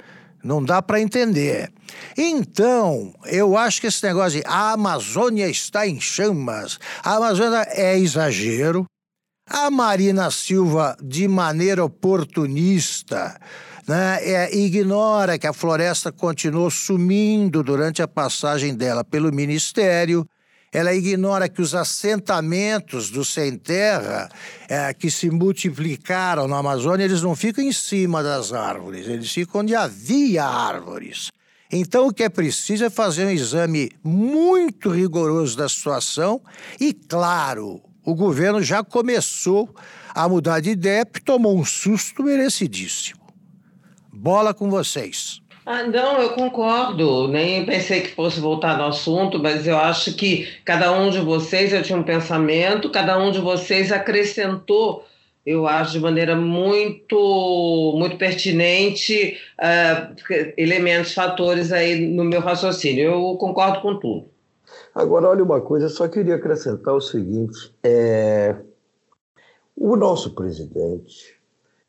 Não 0.44 0.64
dá 0.64 0.82
para 0.82 1.00
entender. 1.00 1.72
Então, 2.18 3.14
eu 3.26 3.56
acho 3.56 3.80
que 3.80 3.88
esse 3.88 4.04
negócio 4.04 4.40
de 4.40 4.48
a 4.48 4.72
Amazônia 4.72 5.48
está 5.48 5.88
em 5.88 6.02
chamas, 6.02 6.80
a 7.04 7.18
Amazônia 7.18 7.68
é 7.70 8.00
exagero. 8.00 8.84
A 9.48 9.70
Marina 9.70 10.32
Silva, 10.32 10.98
de 11.00 11.28
maneira 11.28 11.86
oportunista, 11.86 13.40
né, 13.88 14.20
é, 14.22 14.56
ignora 14.56 15.38
que 15.38 15.48
a 15.48 15.54
floresta 15.54 16.12
continuou 16.12 16.70
sumindo 16.72 17.64
durante 17.64 18.02
a 18.02 18.08
passagem 18.08 18.76
dela 18.76 19.04
pelo 19.04 19.32
Ministério 19.32 20.28
ela 20.76 20.94
ignora 20.94 21.48
que 21.48 21.62
os 21.62 21.74
assentamentos 21.74 23.10
do 23.10 23.24
sem 23.24 23.58
terra 23.58 24.30
é, 24.68 24.94
que 24.94 25.10
se 25.10 25.30
multiplicaram 25.30 26.50
na 26.50 26.58
Amazônia, 26.58 27.06
eles 27.06 27.22
não 27.22 27.34
ficam 27.34 27.64
em 27.64 27.72
cima 27.72 28.22
das 28.22 28.52
árvores, 28.52 29.08
eles 29.08 29.32
ficam 29.32 29.62
onde 29.62 29.74
havia 29.74 30.44
árvores. 30.44 31.32
Então, 31.72 32.08
o 32.08 32.14
que 32.14 32.24
é 32.24 32.30
preciso 32.30 32.84
é 32.84 32.90
fazer 32.90 33.26
um 33.26 33.30
exame 33.30 33.90
muito 34.04 34.90
rigoroso 34.90 35.58
da 35.58 35.70
situação 35.70 36.42
e, 36.80 36.94
claro, 36.94 37.82
o 38.04 38.14
governo 38.14 38.62
já 38.62 38.84
começou 38.84 39.74
a 40.14 40.28
mudar 40.28 40.60
de 40.60 40.72
ideia, 40.72 41.06
porque 41.06 41.24
tomou 41.24 41.58
um 41.58 41.64
susto 41.64 42.22
merecidíssimo. 42.22 43.25
Bola 44.26 44.56
com 44.56 44.72
vocês. 44.72 45.40
Ah, 45.64 45.84
não, 45.84 46.20
eu 46.20 46.32
concordo. 46.32 47.28
Nem 47.28 47.64
pensei 47.64 48.02
que 48.02 48.16
fosse 48.16 48.40
voltar 48.40 48.76
no 48.76 48.86
assunto, 48.86 49.38
mas 49.38 49.68
eu 49.68 49.78
acho 49.78 50.16
que 50.16 50.48
cada 50.66 50.92
um 50.92 51.12
de 51.12 51.20
vocês, 51.20 51.72
eu 51.72 51.84
tinha 51.84 51.96
um 51.96 52.02
pensamento, 52.02 52.90
cada 52.90 53.20
um 53.20 53.30
de 53.30 53.40
vocês 53.40 53.92
acrescentou, 53.92 55.06
eu 55.46 55.68
acho, 55.68 55.92
de 55.92 56.00
maneira 56.00 56.36
muito, 56.36 57.94
muito 58.00 58.18
pertinente, 58.18 59.38
uh, 59.62 60.16
elementos, 60.58 61.14
fatores 61.14 61.72
aí 61.72 62.08
no 62.08 62.24
meu 62.24 62.42
raciocínio. 62.42 63.04
Eu 63.04 63.38
concordo 63.38 63.80
com 63.82 64.00
tudo. 64.00 64.26
Agora, 64.96 65.30
olha 65.30 65.44
uma 65.44 65.62
coisa, 65.62 65.86
eu 65.86 65.90
só 65.90 66.08
queria 66.08 66.34
acrescentar 66.34 66.96
o 66.96 67.00
seguinte: 67.00 67.72
é... 67.84 68.56
o 69.78 69.96
nosso 69.96 70.34
presidente 70.34 71.35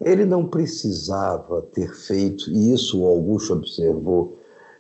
ele 0.01 0.25
não 0.25 0.47
precisava 0.47 1.63
ter 1.63 1.93
feito, 1.95 2.51
e 2.51 2.73
isso 2.73 3.03
o 3.03 3.07
Augusto 3.07 3.55
observou 3.55 4.39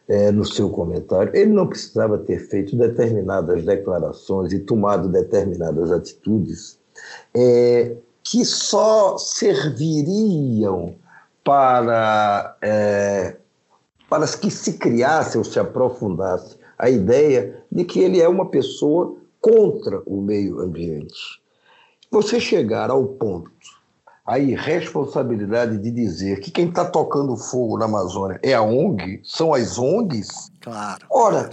é, 0.08 0.30
no 0.30 0.44
seu 0.44 0.70
comentário, 0.70 1.34
ele 1.34 1.52
não 1.52 1.66
precisava 1.66 2.18
ter 2.18 2.38
feito 2.38 2.76
determinadas 2.76 3.64
declarações 3.64 4.52
e 4.52 4.60
tomado 4.60 5.08
determinadas 5.08 5.90
atitudes 5.90 6.78
é, 7.34 7.96
que 8.22 8.44
só 8.44 9.16
serviriam 9.18 10.94
para, 11.42 12.56
é, 12.60 13.36
para 14.08 14.26
que 14.26 14.50
se 14.50 14.74
criasse 14.74 15.38
ou 15.38 15.44
se 15.44 15.58
aprofundasse 15.58 16.56
a 16.78 16.90
ideia 16.90 17.64
de 17.70 17.84
que 17.84 18.00
ele 18.00 18.20
é 18.20 18.28
uma 18.28 18.50
pessoa 18.50 19.16
contra 19.40 20.02
o 20.06 20.20
meio 20.20 20.60
ambiente. 20.60 21.40
Você 22.10 22.40
chegar 22.40 22.90
ao 22.90 23.04
ponto 23.04 23.50
a 24.26 24.38
irresponsabilidade 24.40 25.78
de 25.78 25.90
dizer 25.90 26.40
que 26.40 26.50
quem 26.50 26.68
está 26.68 26.84
tocando 26.84 27.36
fogo 27.36 27.78
na 27.78 27.84
Amazônia 27.84 28.40
é 28.42 28.54
a 28.54 28.62
ONG, 28.62 29.20
são 29.22 29.54
as 29.54 29.78
ONGs. 29.78 30.50
Claro. 30.60 31.06
Ora, 31.08 31.50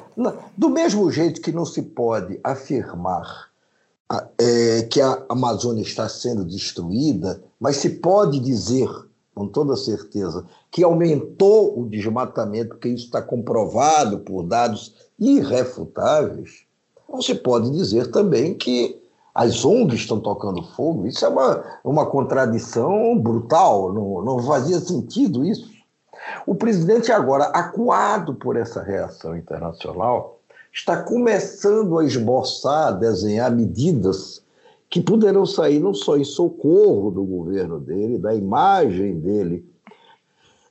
do 0.58 0.70
mesmo 0.70 1.12
jeito 1.12 1.40
que 1.40 1.52
não 1.52 1.66
se 1.66 1.84
pode 1.84 2.40
afirmar 2.44 3.52
é, 4.40 4.82
que 4.84 5.00
a 5.00 5.24
Amazônia 5.30 5.84
está 5.84 6.10
sendo 6.10 6.44
destruída, 6.44 7.44
mas 7.60 7.78
se 7.78 7.90
pode 7.90 8.40
dizer 8.40 8.90
com 9.36 9.48
toda 9.48 9.76
certeza 9.76 10.46
que 10.72 10.84
aumentou 10.84 11.80
o 11.80 11.88
desmatamento, 11.88 12.70
porque 12.70 12.90
isso 12.90 13.06
está 13.06 13.22
comprovado 13.22 14.20
por 14.20 14.44
dados 14.44 14.96
irrefutáveis, 15.20 16.66
não 17.10 17.22
se 17.22 17.36
pode 17.36 17.72
dizer 17.72 18.12
também 18.12 18.54
que 18.54 19.03
as 19.34 19.66
ONGs 19.66 20.02
estão 20.02 20.20
tocando 20.20 20.62
fogo, 20.62 21.08
isso 21.08 21.26
é 21.26 21.30
uma, 21.30 21.64
uma 21.84 22.06
contradição 22.06 23.18
brutal, 23.18 23.92
não, 23.92 24.22
não 24.24 24.40
fazia 24.40 24.80
sentido 24.80 25.44
isso. 25.44 25.72
O 26.46 26.54
presidente, 26.54 27.12
agora, 27.12 27.46
acuado 27.46 28.36
por 28.36 28.56
essa 28.56 28.82
reação 28.82 29.36
internacional, 29.36 30.40
está 30.72 31.02
começando 31.02 31.98
a 31.98 32.06
esboçar, 32.06 32.90
a 32.90 32.92
desenhar 32.92 33.52
medidas 33.52 34.44
que 34.90 35.02
poderão 35.02 35.46
sair 35.46 35.80
não 35.80 35.94
só 35.94 36.16
em 36.18 36.24
socorro 36.24 37.10
do 37.10 37.24
governo 37.24 37.80
dele, 37.80 38.20
da 38.20 38.36
imagem 38.36 39.20
dele 39.20 39.66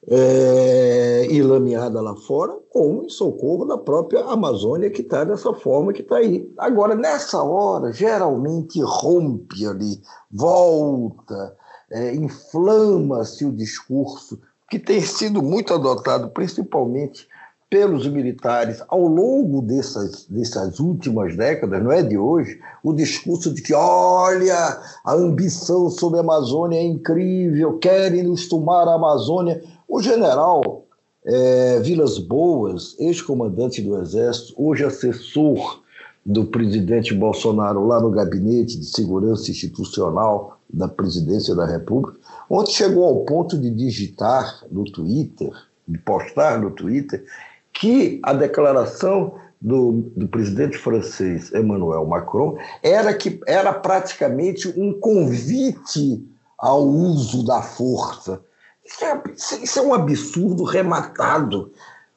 é, 0.08 1.26
e 1.30 1.42
lameada 1.42 2.00
lá 2.00 2.16
fora, 2.16 2.56
como 2.70 3.04
em 3.04 3.08
socorro 3.08 3.64
da 3.64 3.78
própria 3.78 4.24
Amazônia, 4.24 4.90
que 4.90 5.02
está 5.02 5.24
dessa 5.24 5.52
forma 5.54 5.92
que 5.92 6.02
está 6.02 6.16
aí. 6.16 6.52
Agora, 6.58 6.94
nessa 6.94 7.42
hora, 7.42 7.92
geralmente 7.92 8.80
rompe 8.82 9.66
ali, 9.66 10.00
volta, 10.30 11.56
é, 11.90 12.14
inflama-se 12.14 13.44
o 13.44 13.52
discurso, 13.52 14.40
que 14.68 14.78
tem 14.78 15.00
sido 15.00 15.42
muito 15.42 15.72
adotado, 15.74 16.30
principalmente 16.30 17.28
pelos 17.72 18.06
militares 18.06 18.82
ao 18.86 19.06
longo 19.06 19.62
dessas, 19.62 20.26
dessas 20.26 20.78
últimas 20.78 21.34
décadas, 21.34 21.82
não 21.82 21.90
é 21.90 22.02
de 22.02 22.18
hoje, 22.18 22.60
o 22.84 22.92
discurso 22.92 23.50
de 23.54 23.62
que, 23.62 23.72
olha, 23.72 24.78
a 25.02 25.14
ambição 25.14 25.88
sobre 25.88 26.18
a 26.18 26.22
Amazônia 26.22 26.76
é 26.76 26.84
incrível, 26.84 27.78
querem 27.78 28.24
nos 28.24 28.46
tomar 28.46 28.86
a 28.86 28.94
Amazônia. 28.94 29.62
O 29.94 30.00
general 30.00 30.86
é, 31.22 31.78
Vilas 31.80 32.16
Boas, 32.16 32.96
ex-comandante 32.98 33.82
do 33.82 34.00
Exército, 34.00 34.54
hoje 34.56 34.86
assessor 34.86 35.82
do 36.24 36.46
presidente 36.46 37.12
Bolsonaro 37.12 37.86
lá 37.86 38.00
no 38.00 38.10
Gabinete 38.10 38.80
de 38.80 38.86
Segurança 38.86 39.50
Institucional 39.50 40.58
da 40.72 40.88
Presidência 40.88 41.54
da 41.54 41.66
República, 41.66 42.18
ontem 42.48 42.72
chegou 42.72 43.04
ao 43.04 43.26
ponto 43.26 43.58
de 43.58 43.68
digitar 43.68 44.64
no 44.72 44.84
Twitter, 44.84 45.52
de 45.86 45.98
postar 45.98 46.58
no 46.58 46.70
Twitter, 46.70 47.22
que 47.70 48.18
a 48.22 48.32
declaração 48.32 49.34
do, 49.60 50.10
do, 50.16 50.26
presidente 50.26 50.78
francês 50.78 51.52
Emmanuel 51.52 52.06
Macron 52.06 52.56
era 52.82 53.12
que 53.12 53.38
era 53.46 53.74
praticamente 53.74 54.72
um 54.74 54.98
convite 54.98 56.26
ao 56.56 56.82
uso 56.82 57.44
da 57.44 57.60
força 57.60 58.40
isso 58.84 59.04
é, 59.04 59.22
isso 59.62 59.78
é 59.78 59.82
um 59.82 59.94
absurdo 59.94 60.64
rematado. 60.64 61.72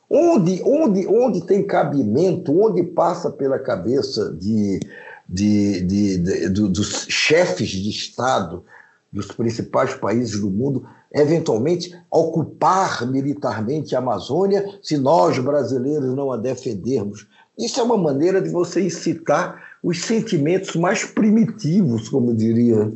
Onde, 0.10 0.62
onde, 0.64 1.08
onde 1.08 1.42
tem 1.42 1.66
cabimento, 1.66 2.58
onde 2.58 2.84
passa 2.84 3.30
pela 3.30 3.58
cabeça 3.58 4.32
de, 4.34 4.80
de, 5.28 5.82
de, 5.82 6.18
de, 6.18 6.50
dos 6.50 7.08
chefes 7.10 7.70
de 7.70 7.90
Estado 7.90 8.64
dos 9.12 9.28
principais 9.28 9.94
países 9.96 10.40
do 10.40 10.50
mundo, 10.50 10.86
eventualmente 11.12 11.98
ocupar 12.12 13.08
militarmente 13.08 13.96
a 13.96 14.00
Amazônia, 14.00 14.78
se 14.82 14.98
nós 14.98 15.40
brasileiros 15.40 16.14
não 16.14 16.32
a 16.32 16.38
defendermos. 16.38 17.26
Isso 17.58 17.80
é 17.80 17.84
uma 17.84 17.98
maneira 17.98 18.42
de 18.42 18.50
você 18.50 18.82
incitar 18.82 19.64
os 19.82 20.02
sentimentos 20.02 20.76
mais 20.76 21.06
primitivos, 21.06 22.10
como 22.10 22.34
diria 22.34 22.92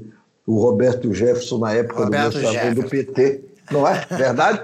o 0.45 0.59
Roberto 0.59 1.13
Jefferson 1.13 1.59
na 1.59 1.73
época 1.73 2.03
Roberto 2.03 2.33
do 2.33 2.41
lançamento 2.41 2.81
do 2.81 2.89
PT 2.89 3.48
não 3.71 3.87
é 3.87 4.05
verdade? 4.09 4.61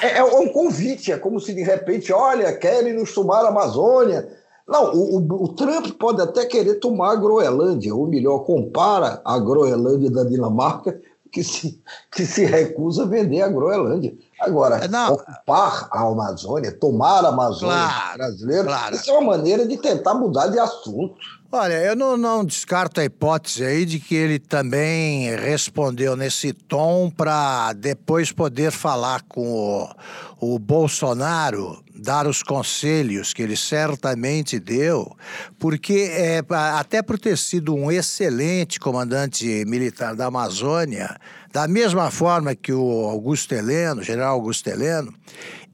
É, 0.00 0.18
é, 0.18 0.24
um 0.24 0.48
convite, 0.48 1.12
é 1.12 1.18
como 1.18 1.40
se 1.40 1.54
de 1.54 1.62
repente, 1.62 2.12
olha, 2.12 2.56
querem 2.56 2.92
nos 2.92 3.12
tomar 3.12 3.44
a 3.44 3.48
Amazônia. 3.48 4.28
Não, 4.66 4.92
o, 4.92 5.18
o, 5.18 5.44
o, 5.44 5.48
Trump 5.54 5.86
pode 5.98 6.20
até 6.20 6.44
querer 6.44 6.76
tomar 6.76 7.12
a 7.12 7.16
Groenlândia, 7.16 7.94
ou 7.94 8.06
melhor, 8.06 8.40
compara 8.40 9.20
a 9.24 9.38
Groenlândia 9.38 10.10
da 10.10 10.24
Dinamarca, 10.24 11.00
que 11.30 11.44
se, 11.44 11.80
que 12.10 12.24
se 12.24 12.44
recusa 12.44 13.02
a 13.02 13.06
vender 13.06 13.42
a 13.42 13.48
Groenlândia. 13.48 14.14
Agora, 14.40 14.84
é, 14.84 14.88
Não. 14.88 15.12
ocupar 15.12 15.88
a 15.90 16.00
Amazônia, 16.00 16.72
tomar 16.72 17.24
a 17.24 17.28
Amazônia 17.28 17.74
claro, 17.76 18.18
brasileira, 18.18 18.64
claro. 18.64 18.94
isso 18.94 19.10
é 19.10 19.12
uma 19.12 19.36
maneira 19.36 19.66
de 19.66 19.76
tentar 19.76 20.14
mudar 20.14 20.48
de 20.48 20.58
assunto. 20.58 21.14
Olha, 21.50 21.74
eu 21.74 21.94
não, 21.94 22.16
não, 22.16 22.44
descarto 22.44 23.00
a 23.00 23.04
hipótese 23.04 23.64
aí 23.64 23.84
de 23.84 24.00
que 24.00 24.16
ele 24.16 24.36
também 24.36 25.34
respondeu 25.36 26.16
nesse 26.16 26.52
tom 26.52 27.08
para 27.08 27.72
depois 27.72 28.32
poder 28.32 28.72
falar 28.72 29.22
com 29.28 29.94
o, 30.40 30.54
o 30.54 30.58
Bolsonaro, 30.58 31.84
dar 31.94 32.26
os 32.26 32.42
conselhos 32.42 33.32
que 33.32 33.42
ele 33.42 33.56
certamente 33.56 34.58
deu, 34.58 35.16
porque 35.56 36.10
é, 36.12 36.42
até 36.50 37.00
por 37.00 37.16
ter 37.16 37.38
sido 37.38 37.72
um 37.76 37.92
excelente 37.92 38.80
comandante 38.80 39.64
militar 39.66 40.16
da 40.16 40.26
Amazônia, 40.26 41.16
da 41.52 41.68
mesma 41.68 42.10
forma 42.10 42.56
que 42.56 42.72
o 42.72 43.06
Augusto 43.06 43.54
Heleno, 43.54 44.02
general 44.02 44.34
Augusto 44.34 44.68
Heleno, 44.68 45.14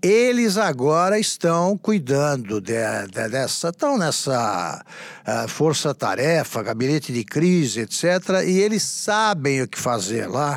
eles 0.02 0.56
agora 0.56 1.16
estão 1.18 1.78
cuidando 1.78 2.60
de, 2.60 2.74
de, 3.10 3.28
dessa, 3.28 3.68
estão 3.68 3.96
nessa 3.96 4.84
uh, 5.26 5.48
força-tarefa, 5.48 6.62
gabinete 6.62 7.12
de 7.12 7.22
crise, 7.24 7.82
etc. 7.82 8.42
E 8.44 8.58
eles 8.58 8.82
sabem 8.82 9.62
o 9.62 9.68
que 9.68 9.78
fazer 9.78 10.26
lá. 10.26 10.56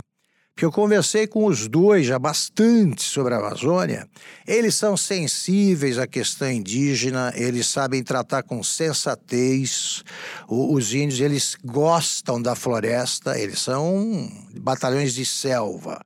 Porque 0.55 0.65
eu 0.65 0.71
conversei 0.71 1.27
com 1.27 1.45
os 1.45 1.67
dois 1.67 2.07
já 2.07 2.17
bastante 2.17 3.03
sobre 3.03 3.33
a 3.33 3.37
Amazônia. 3.37 4.07
Eles 4.47 4.73
são 4.73 4.95
sensíveis 4.95 5.99
à 5.99 6.07
questão 6.07 6.49
indígena, 6.49 7.33
eles 7.35 7.67
sabem 7.67 8.01
tratar 8.01 8.41
com 8.41 8.63
sensatez. 8.63 10.01
O, 10.47 10.73
os 10.73 10.93
índios, 10.93 11.19
eles 11.19 11.57
gostam 11.63 12.41
da 12.41 12.55
floresta, 12.55 13.37
eles 13.37 13.59
são 13.59 14.31
batalhões 14.55 15.13
de 15.13 15.25
selva. 15.25 15.99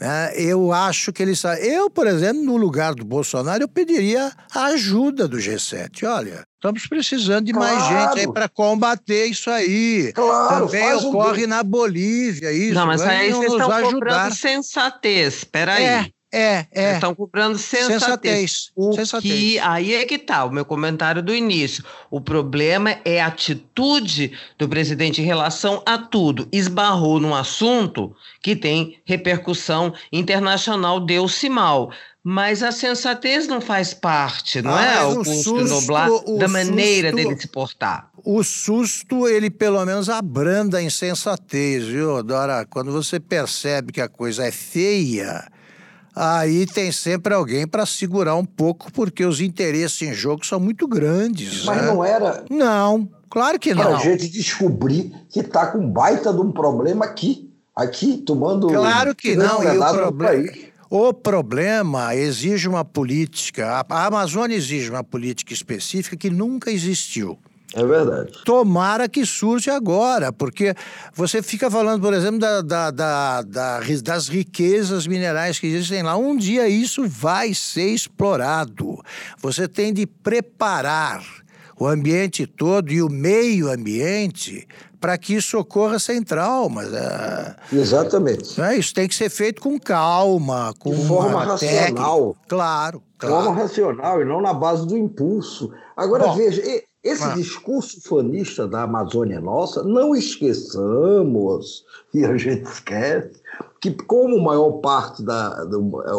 Né? 0.00 0.32
eu 0.34 0.72
acho 0.72 1.12
que 1.12 1.22
ele 1.22 1.32
está. 1.32 1.58
Eu, 1.60 1.90
por 1.90 2.06
exemplo, 2.06 2.42
no 2.42 2.56
lugar 2.56 2.94
do 2.94 3.04
Bolsonaro, 3.04 3.62
eu 3.62 3.68
pediria 3.68 4.32
a 4.54 4.64
ajuda 4.66 5.28
do 5.28 5.36
G7. 5.36 6.04
Olha, 6.08 6.42
estamos 6.56 6.86
precisando 6.86 7.44
de 7.46 7.52
mais 7.52 7.76
Claro. 7.78 8.16
gente 8.16 8.20
aí 8.26 8.32
para 8.32 8.48
combater 8.48 9.26
isso 9.26 9.50
aí. 9.50 10.12
Claro, 10.14 10.66
Também 10.66 10.82
faz 10.88 11.04
um 11.04 11.08
ocorre 11.10 11.46
na 11.46 11.62
Bolívia 11.62 12.50
isso. 12.52 12.74
Não, 12.74 12.86
mas 12.86 13.02
aí 13.02 13.30
vocês 13.32 13.52
estão 13.52 13.70
ajudar. 13.70 13.92
cobrando 13.92 14.34
sensatez. 14.34 15.44
Peraí. 15.44 15.84
É, 15.84 16.06
é, 16.32 16.66
é. 16.72 16.94
estão 16.94 17.14
cobrando 17.14 17.58
sensatez. 17.58 18.00
Sensatez. 18.02 18.70
O 18.76 18.92
Sensatez. 18.92 19.32
que 19.32 19.58
aí 19.58 19.94
é 19.94 20.04
que 20.06 20.18
tá 20.18 20.44
o 20.44 20.50
meu 20.52 20.64
comentário 20.64 21.22
do 21.22 21.34
início. 21.34 21.84
O 22.10 22.20
problema 22.20 22.96
é 23.04 23.20
a 23.20 23.26
atitude 23.26 24.32
do 24.58 24.68
presidente 24.68 25.20
em 25.20 25.24
relação 25.24 25.82
a 25.84 25.98
tudo. 25.98 26.48
Esbarrou 26.52 27.18
num 27.20 27.34
assunto 27.34 28.14
que 28.42 28.54
tem 28.54 29.00
repercussão 29.04 29.92
internacional, 30.12 31.00
deu-se 31.00 31.48
mal. 31.48 31.90
Mas 32.22 32.62
a 32.62 32.70
sensatez 32.70 33.48
não 33.48 33.62
faz 33.62 33.94
parte, 33.94 34.60
não 34.60 34.74
Ah, 34.74 34.84
é, 34.84 34.98
o 35.04 35.08
Augusto 35.08 35.32
susto- 35.42 35.64
Noblar, 35.64 36.08
da 36.38 36.48
maneira 36.48 37.10
susto- 37.10 37.24
dele 37.28 37.40
se 37.40 37.48
portar. 37.48 38.10
O 38.22 38.44
susto, 38.44 39.26
ele 39.26 39.48
pelo 39.50 39.82
menos 39.86 40.10
abranda 40.10 40.76
a 40.76 40.82
insensatez, 40.82 41.86
viu, 41.86 42.22
Dora? 42.22 42.66
Quando 42.68 42.92
você 42.92 43.18
percebe 43.18 43.90
que 43.90 44.02
a 44.02 44.08
coisa 44.08 44.44
é 44.44 44.52
feia, 44.52 45.50
aí 46.14 46.66
tem 46.66 46.90
sempre 46.92 47.34
alguém 47.34 47.66
para 47.66 47.86
segurar 47.86 48.36
um 48.36 48.44
pouco, 48.44 48.92
porque 48.92 49.24
os 49.24 49.40
interesses 49.40 50.02
em 50.02 50.12
jogo 50.12 50.44
são 50.44 50.60
muito 50.60 50.86
grandes. 50.86 51.64
Mas 51.64 51.82
né? 51.82 51.86
não 51.86 52.04
era 52.04 52.44
Não, 52.50 53.08
claro 53.28 53.58
que 53.58 53.74
para 53.74 53.84
a 53.84 53.90
não. 53.92 54.00
gente 54.00 54.28
descobrir 54.28 55.12
que 55.28 55.40
está 55.40 55.66
com 55.66 55.88
baita 55.88 56.32
de 56.32 56.40
um 56.40 56.52
problema 56.52 57.04
aqui, 57.04 57.50
aqui, 57.74 58.18
tomando. 58.18 58.68
Claro 58.68 59.14
que 59.14 59.36
não, 59.36 59.62
e 59.62 59.78
o 59.78 59.92
problema-. 59.92 60.70
O 60.92 61.12
problema 61.14 62.16
exige 62.16 62.68
uma 62.68 62.84
política, 62.84 63.86
a 63.88 64.06
Amazônia 64.06 64.56
exige 64.56 64.90
uma 64.90 65.04
política 65.04 65.52
específica 65.52 66.16
que 66.16 66.28
nunca 66.28 66.68
existiu. 66.72 67.38
É 67.74 67.84
verdade. 67.84 68.32
Tomara 68.44 69.08
que 69.08 69.24
surja 69.24 69.74
agora, 69.76 70.32
porque 70.32 70.74
você 71.14 71.40
fica 71.40 71.70
falando, 71.70 72.00
por 72.02 72.12
exemplo, 72.12 72.40
da, 72.40 72.60
da- 72.62 72.90
da- 72.90 73.42
da- 73.42 73.80
das 74.02 74.28
riquezas 74.28 75.06
minerais 75.06 75.58
que 75.58 75.68
existem 75.68 76.02
lá. 76.02 76.16
Um 76.16 76.36
dia 76.36 76.68
isso 76.68 77.06
vai 77.06 77.54
ser 77.54 77.90
explorado. 77.90 79.00
Você 79.40 79.68
tem 79.68 79.92
de 79.94 80.04
preparar 80.06 81.22
o 81.78 81.86
ambiente 81.86 82.46
todo 82.46 82.90
e 82.92 83.00
o 83.02 83.08
meio 83.08 83.70
ambiente 83.70 84.66
para 85.00 85.16
que 85.16 85.34
isso 85.34 85.56
ocorra 85.58 85.98
sem 85.98 86.22
traumas. 86.22 86.92
É, 86.92 87.56
Exatamente. 87.72 88.60
é, 88.60 88.76
isso 88.76 88.92
tem 88.92 89.08
que 89.08 89.14
ser 89.14 89.30
feito 89.30 89.62
com 89.62 89.78
calma, 89.78 90.74
com 90.78 90.90
De 90.94 91.06
forma 91.06 91.44
uma 91.44 91.56
técnica. 91.58 91.82
racional. 92.02 92.36
Claro, 92.46 93.02
De 93.18 93.26
forma 93.26 93.42
claro. 93.44 93.60
racional 93.62 94.20
e 94.20 94.24
não 94.26 94.42
na 94.42 94.52
base 94.52 94.86
do 94.86 94.98
impulso. 94.98 95.72
Agora, 95.96 96.24
Bom, 96.26 96.36
veja, 96.36 96.60
esse 97.02 97.24
ah. 97.24 97.34
discurso 97.34 98.00
fanista 98.02 98.68
da 98.68 98.82
Amazônia 98.82 99.40
nossa, 99.40 99.82
não 99.82 100.14
esqueçamos, 100.14 101.84
e 102.12 102.24
a 102.24 102.36
gente 102.36 102.64
esquece, 102.64 103.40
que 103.80 103.90
como 103.90 104.38
maior 104.38 104.72
parte 104.80 105.22
da, 105.22 105.66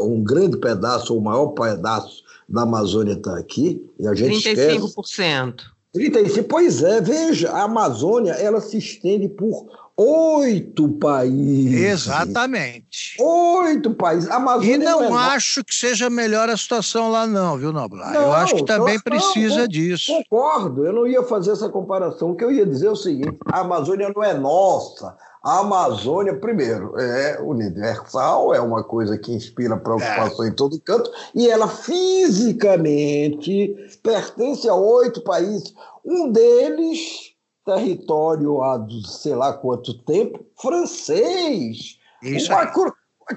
um 0.03 0.23
grande 0.23 0.57
pedaço, 0.57 1.13
ou 1.13 1.19
o 1.19 1.23
maior 1.23 1.47
pedaço 1.49 2.23
da 2.49 2.63
Amazônia 2.63 3.13
está 3.13 3.37
aqui, 3.37 3.87
e 3.99 4.07
a 4.07 4.15
gente 4.15 4.37
esquece. 4.37 4.79
35%. 4.79 5.61
35, 5.93 6.47
pois 6.47 6.81
é, 6.81 7.01
veja, 7.01 7.51
a 7.51 7.63
Amazônia 7.63 8.31
ela 8.33 8.61
se 8.61 8.77
estende 8.77 9.27
por 9.27 9.90
oito 10.01 10.89
países. 10.93 11.81
Exatamente. 11.81 13.15
Oito 13.19 13.93
países. 13.93 14.29
Amazônia 14.29 14.75
E 14.75 14.77
não 14.77 15.19
é 15.19 15.35
acho 15.35 15.63
que 15.63 15.73
seja 15.73 16.09
melhor 16.09 16.49
a 16.49 16.57
situação 16.57 17.11
lá, 17.11 17.27
não, 17.27 17.57
viu, 17.57 17.71
Noblar? 17.71 18.15
Eu 18.15 18.33
acho 18.33 18.55
que 18.55 18.65
também 18.65 18.95
não, 18.95 19.01
precisa 19.01 19.61
não, 19.61 19.67
disso. 19.67 20.11
Concordo, 20.29 20.85
eu 20.85 20.93
não 20.93 21.07
ia 21.07 21.23
fazer 21.23 21.51
essa 21.51 21.69
comparação. 21.69 22.31
O 22.31 22.35
que 22.35 22.43
eu 22.43 22.51
ia 22.51 22.65
dizer 22.65 22.87
é 22.87 22.91
o 22.91 22.95
seguinte: 22.95 23.37
a 23.45 23.59
Amazônia 23.59 24.11
não 24.13 24.23
é 24.23 24.33
nossa. 24.33 25.15
A 25.43 25.61
Amazônia, 25.61 26.35
primeiro, 26.35 26.93
é 26.99 27.41
universal, 27.41 28.53
é 28.53 28.61
uma 28.61 28.83
coisa 28.83 29.17
que 29.17 29.33
inspira 29.33 29.75
preocupação 29.75 30.45
em 30.45 30.51
todo 30.51 30.79
canto, 30.79 31.09
e 31.33 31.49
ela 31.49 31.67
fisicamente 31.67 33.75
pertence 34.03 34.69
a 34.69 34.75
oito 34.75 35.23
países. 35.23 35.73
Um 36.05 36.31
deles, 36.31 37.30
território 37.65 38.61
há 38.61 38.77
do- 38.77 39.05
sei 39.07 39.35
lá 39.35 39.53
quanto 39.53 39.93
tempo, 40.03 40.39
francês. 40.55 41.97
Isso 42.23 42.51
Uma 42.51 42.65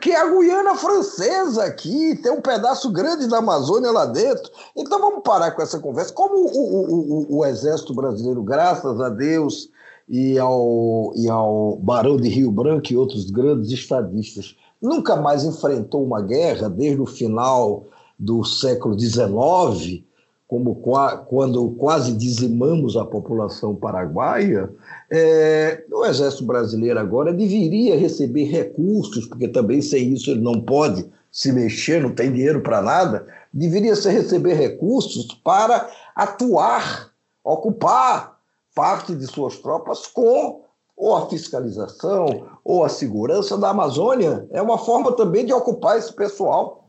que 0.00 0.10
é 0.10 0.20
a 0.20 0.26
Guiana 0.28 0.74
Francesa 0.74 1.64
aqui, 1.64 2.16
tem 2.16 2.32
um 2.32 2.40
pedaço 2.40 2.90
grande 2.90 3.28
da 3.28 3.38
Amazônia 3.38 3.92
lá 3.92 4.04
dentro. 4.06 4.50
Então 4.76 4.98
vamos 4.98 5.22
parar 5.22 5.52
com 5.52 5.62
essa 5.62 5.78
conversa. 5.78 6.12
Como 6.12 6.34
o, 6.34 6.48
o- 6.48 7.34
o- 7.34 7.38
o 7.38 7.44
Exército 7.46 7.94
Brasileiro, 7.94 8.42
graças 8.42 9.00
a 9.00 9.08
Deus 9.08 9.68
e 10.08 10.38
ao, 10.38 11.12
e 11.14 11.28
ao 11.28 11.76
Barão 11.76 12.16
de 12.16 12.28
Rio 12.28 12.50
Branco 12.50 12.92
e 12.92 12.96
outros 12.96 13.30
grandes 13.30 13.70
estadistas, 13.70 14.56
nunca 14.82 15.14
mais 15.16 15.44
enfrentou 15.44 16.02
uma 16.02 16.20
guerra 16.20 16.68
desde 16.68 17.00
o 17.00 17.06
final 17.06 17.84
do 18.18 18.42
século 18.44 18.98
XIX, 18.98 20.02
como 20.46 20.76
qua- 20.76 21.16
quando 21.16 21.70
quase 21.72 22.12
dizimamos 22.12 22.96
a 22.96 23.04
população 23.04 23.74
paraguaia, 23.74 24.70
é, 25.10 25.84
o 25.90 26.04
Exército 26.04 26.44
Brasileiro 26.44 26.98
agora 27.00 27.32
deveria 27.32 27.98
receber 27.98 28.44
recursos, 28.44 29.26
porque 29.26 29.48
também 29.48 29.80
sem 29.80 30.12
isso 30.12 30.30
ele 30.30 30.42
não 30.42 30.60
pode 30.60 31.04
se 31.32 31.50
mexer, 31.50 32.00
não 32.00 32.14
tem 32.14 32.32
dinheiro 32.32 32.60
para 32.60 32.80
nada, 32.82 33.26
deveria 33.52 33.96
se 33.96 34.08
receber 34.10 34.54
recursos 34.54 35.26
para 35.42 35.90
atuar, 36.14 37.10
ocupar 37.42 38.38
parte 38.74 39.14
de 39.14 39.26
suas 39.26 39.56
tropas 39.58 40.06
com 40.06 40.62
ou 40.96 41.16
a 41.16 41.28
fiscalização 41.28 42.46
ou 42.64 42.84
a 42.84 42.88
segurança 42.88 43.58
da 43.58 43.70
Amazônia. 43.70 44.46
É 44.50 44.62
uma 44.62 44.78
forma 44.78 45.10
também 45.12 45.44
de 45.44 45.52
ocupar 45.52 45.98
esse 45.98 46.12
pessoal. 46.12 46.83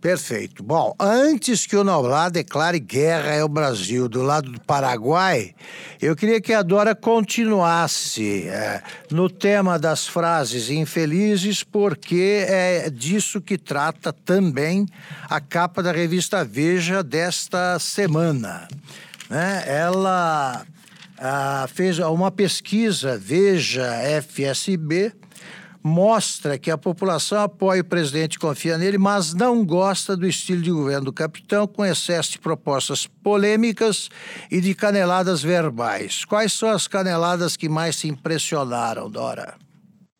Perfeito. 0.00 0.62
Bom, 0.62 0.94
antes 0.98 1.66
que 1.66 1.76
o 1.76 1.84
Noblar 1.84 2.30
declare 2.30 2.78
guerra 2.80 3.38
ao 3.38 3.48
Brasil 3.48 4.08
do 4.08 4.22
lado 4.22 4.50
do 4.50 4.60
Paraguai, 4.60 5.54
eu 6.00 6.16
queria 6.16 6.40
que 6.40 6.54
a 6.54 6.62
Dora 6.62 6.94
continuasse 6.94 8.48
é, 8.48 8.82
no 9.10 9.28
tema 9.28 9.78
das 9.78 10.06
frases 10.06 10.70
infelizes, 10.70 11.62
porque 11.62 12.46
é 12.48 12.88
disso 12.88 13.42
que 13.42 13.58
trata 13.58 14.10
também 14.10 14.86
a 15.28 15.38
capa 15.38 15.82
da 15.82 15.92
revista 15.92 16.42
Veja 16.42 17.02
desta 17.02 17.78
semana. 17.78 18.68
né? 19.28 19.64
Ela 19.66 20.64
ah, 21.18 21.68
fez 21.74 21.98
uma 21.98 22.30
pesquisa, 22.30 23.18
Veja 23.18 23.84
FSB, 24.22 25.12
mostra 25.82 26.58
que 26.58 26.70
a 26.70 26.78
população 26.78 27.40
apoia 27.40 27.80
o 27.80 27.84
presidente 27.84 28.34
e 28.34 28.38
confia 28.38 28.76
nele, 28.76 28.98
mas 28.98 29.32
não 29.34 29.64
gosta 29.64 30.16
do 30.16 30.26
estilo 30.26 30.62
de 30.62 30.70
governo 30.70 31.06
do 31.06 31.12
capitão, 31.12 31.66
com 31.66 31.84
excesso 31.84 32.32
de 32.32 32.38
propostas 32.38 33.06
polêmicas 33.06 34.08
e 34.50 34.60
de 34.60 34.74
caneladas 34.74 35.42
verbais. 35.42 36.24
Quais 36.24 36.52
são 36.52 36.68
as 36.68 36.86
caneladas 36.86 37.56
que 37.56 37.68
mais 37.68 37.96
se 37.96 38.08
impressionaram, 38.08 39.10
Dora? 39.10 39.56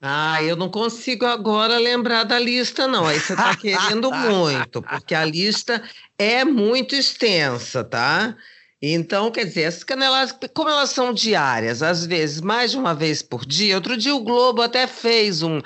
Ah, 0.02 0.42
eu 0.42 0.56
não 0.56 0.70
consigo 0.70 1.26
agora 1.26 1.78
lembrar 1.78 2.24
da 2.24 2.38
lista, 2.38 2.88
não. 2.88 3.06
Aí 3.06 3.20
você 3.20 3.34
está 3.34 3.54
querendo 3.56 4.10
muito, 4.10 4.80
porque 4.80 5.14
a 5.14 5.24
lista 5.24 5.82
é 6.18 6.42
muito 6.42 6.94
extensa, 6.94 7.84
tá? 7.84 8.34
Então, 8.82 9.30
quer 9.30 9.44
dizer, 9.44 9.62
essas 9.62 9.84
caneladas, 9.84 10.34
como 10.54 10.70
elas 10.70 10.88
são 10.88 11.12
diárias, 11.12 11.82
às 11.82 12.06
vezes 12.06 12.40
mais 12.40 12.70
de 12.70 12.78
uma 12.78 12.94
vez 12.94 13.20
por 13.20 13.44
dia, 13.44 13.74
outro 13.74 13.94
dia 13.94 14.14
o 14.14 14.20
Globo 14.20 14.62
até 14.62 14.86
fez 14.86 15.42
um, 15.42 15.60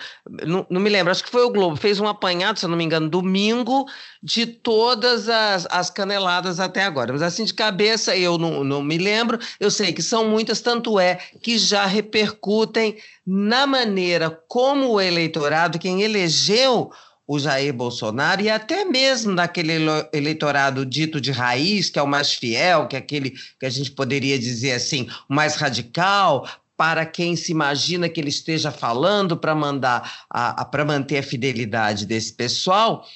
não, 0.44 0.66
não 0.68 0.80
me 0.80 0.90
lembro, 0.90 1.12
acho 1.12 1.22
que 1.22 1.30
foi 1.30 1.44
o 1.44 1.50
Globo, 1.50 1.76
fez 1.76 2.00
um 2.00 2.08
apanhado, 2.08 2.58
se 2.58 2.66
eu 2.66 2.68
não 2.68 2.76
me 2.76 2.82
engano, 2.82 3.08
domingo, 3.08 3.86
de 4.20 4.46
todas 4.46 5.28
as, 5.28 5.64
as 5.70 5.90
caneladas 5.90 6.58
até 6.58 6.82
agora. 6.82 7.12
Mas 7.12 7.22
assim, 7.22 7.44
de 7.44 7.54
cabeça, 7.54 8.16
eu 8.16 8.36
não, 8.36 8.64
não 8.64 8.82
me 8.82 8.98
lembro, 8.98 9.38
eu 9.60 9.70
sei 9.70 9.92
que 9.92 10.02
são 10.02 10.28
muitas, 10.28 10.60
tanto 10.60 10.98
é 10.98 11.14
que 11.40 11.56
já 11.56 11.86
repercutem 11.86 12.96
na 13.24 13.64
maneira 13.64 14.28
como 14.48 14.88
o 14.90 15.00
eleitorado, 15.00 15.78
quem 15.78 16.02
elegeu 16.02 16.90
o 17.26 17.38
Jair 17.38 17.72
Bolsonaro 17.72 18.42
e 18.42 18.50
até 18.50 18.84
mesmo 18.84 19.34
daquele 19.34 19.72
eleitorado 20.12 20.84
dito 20.84 21.20
de 21.20 21.32
raiz, 21.32 21.88
que 21.88 21.98
é 21.98 22.02
o 22.02 22.06
mais 22.06 22.34
fiel, 22.34 22.86
que 22.86 22.96
é 22.96 22.98
aquele 22.98 23.30
que 23.30 23.64
a 23.64 23.70
gente 23.70 23.90
poderia 23.90 24.38
dizer 24.38 24.72
assim, 24.72 25.08
o 25.28 25.34
mais 25.34 25.56
radical, 25.56 26.46
para 26.76 27.06
quem 27.06 27.36
se 27.36 27.52
imagina 27.52 28.08
que 28.08 28.20
ele 28.20 28.28
esteja 28.28 28.70
falando 28.70 29.36
para 29.36 29.54
mandar 29.54 30.26
para 30.70 30.84
manter 30.84 31.18
a 31.18 31.22
fidelidade 31.22 32.04
desse 32.04 32.32
pessoal, 32.32 33.06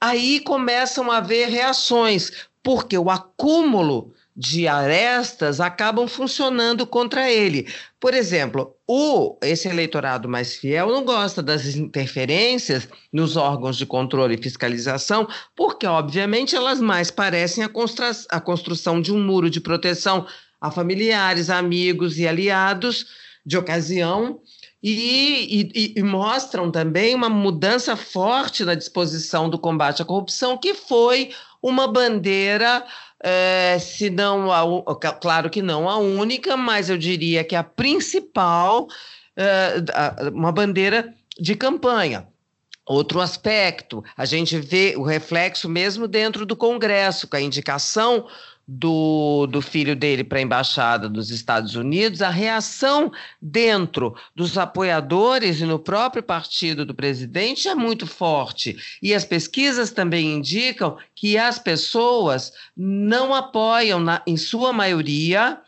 aí 0.00 0.40
começam 0.40 1.10
a 1.10 1.18
haver 1.18 1.48
reações, 1.48 2.32
porque 2.62 2.96
o 2.96 3.10
acúmulo 3.10 4.14
de 4.38 4.68
arestas 4.68 5.60
acabam 5.60 6.06
funcionando 6.06 6.86
contra 6.86 7.28
ele. 7.28 7.66
Por 7.98 8.14
exemplo, 8.14 8.72
o 8.86 9.36
esse 9.42 9.66
eleitorado 9.66 10.28
mais 10.28 10.54
fiel 10.54 10.92
não 10.92 11.04
gosta 11.04 11.42
das 11.42 11.74
interferências 11.74 12.88
nos 13.12 13.36
órgãos 13.36 13.76
de 13.76 13.84
controle 13.84 14.36
e 14.36 14.42
fiscalização, 14.42 15.26
porque 15.56 15.88
obviamente 15.88 16.54
elas 16.54 16.80
mais 16.80 17.10
parecem 17.10 17.64
a, 17.64 17.68
constru 17.68 18.06
a 18.30 18.40
construção 18.40 19.00
de 19.02 19.12
um 19.12 19.20
muro 19.20 19.50
de 19.50 19.60
proteção 19.60 20.24
a 20.60 20.70
familiares, 20.70 21.50
amigos 21.50 22.16
e 22.16 22.28
aliados 22.28 23.06
de 23.44 23.58
ocasião. 23.58 24.40
E, 24.80 25.72
e, 25.74 25.94
e, 25.96 26.02
mostram 26.04 26.70
também 26.70 27.12
uma 27.12 27.28
mudança 27.28 27.96
forte 27.96 28.64
na 28.64 28.76
disposição 28.76 29.50
do 29.50 29.58
combate 29.58 30.00
à 30.00 30.04
corrupção, 30.04 30.56
que 30.56 30.72
foi 30.72 31.32
uma 31.60 31.88
bandeira 31.88 32.84
é, 33.22 33.78
se 33.80 34.10
não 34.10 34.52
a, 34.52 34.94
claro 35.20 35.50
que 35.50 35.62
não 35.62 35.88
a 35.88 35.96
única, 35.96 36.56
mas 36.56 36.88
eu 36.88 36.96
diria 36.96 37.44
que 37.44 37.56
a 37.56 37.64
principal, 37.64 38.86
é, 39.36 39.74
uma 40.32 40.52
bandeira 40.52 41.12
de 41.38 41.54
campanha. 41.54 42.26
Outro 42.86 43.20
aspecto, 43.20 44.02
a 44.16 44.24
gente 44.24 44.58
vê 44.58 44.94
o 44.96 45.02
reflexo 45.02 45.68
mesmo 45.68 46.08
dentro 46.08 46.46
do 46.46 46.56
Congresso, 46.56 47.28
com 47.28 47.36
a 47.36 47.40
indicação 47.40 48.26
do, 48.70 49.46
do 49.46 49.62
filho 49.62 49.96
dele 49.96 50.22
para 50.22 50.38
a 50.38 50.42
embaixada 50.42 51.08
dos 51.08 51.30
Estados 51.30 51.74
Unidos, 51.74 52.20
a 52.20 52.28
reação 52.28 53.10
dentro 53.40 54.14
dos 54.36 54.58
apoiadores 54.58 55.62
e 55.62 55.64
no 55.64 55.78
próprio 55.78 56.22
partido 56.22 56.84
do 56.84 56.94
presidente 56.94 57.66
é 57.66 57.74
muito 57.74 58.06
forte. 58.06 58.76
E 59.02 59.14
as 59.14 59.24
pesquisas 59.24 59.90
também 59.90 60.34
indicam 60.34 60.98
que 61.14 61.38
as 61.38 61.58
pessoas 61.58 62.52
não 62.76 63.34
apoiam, 63.34 63.98
na, 63.98 64.20
em 64.26 64.36
sua 64.36 64.70
maioria, 64.70 65.58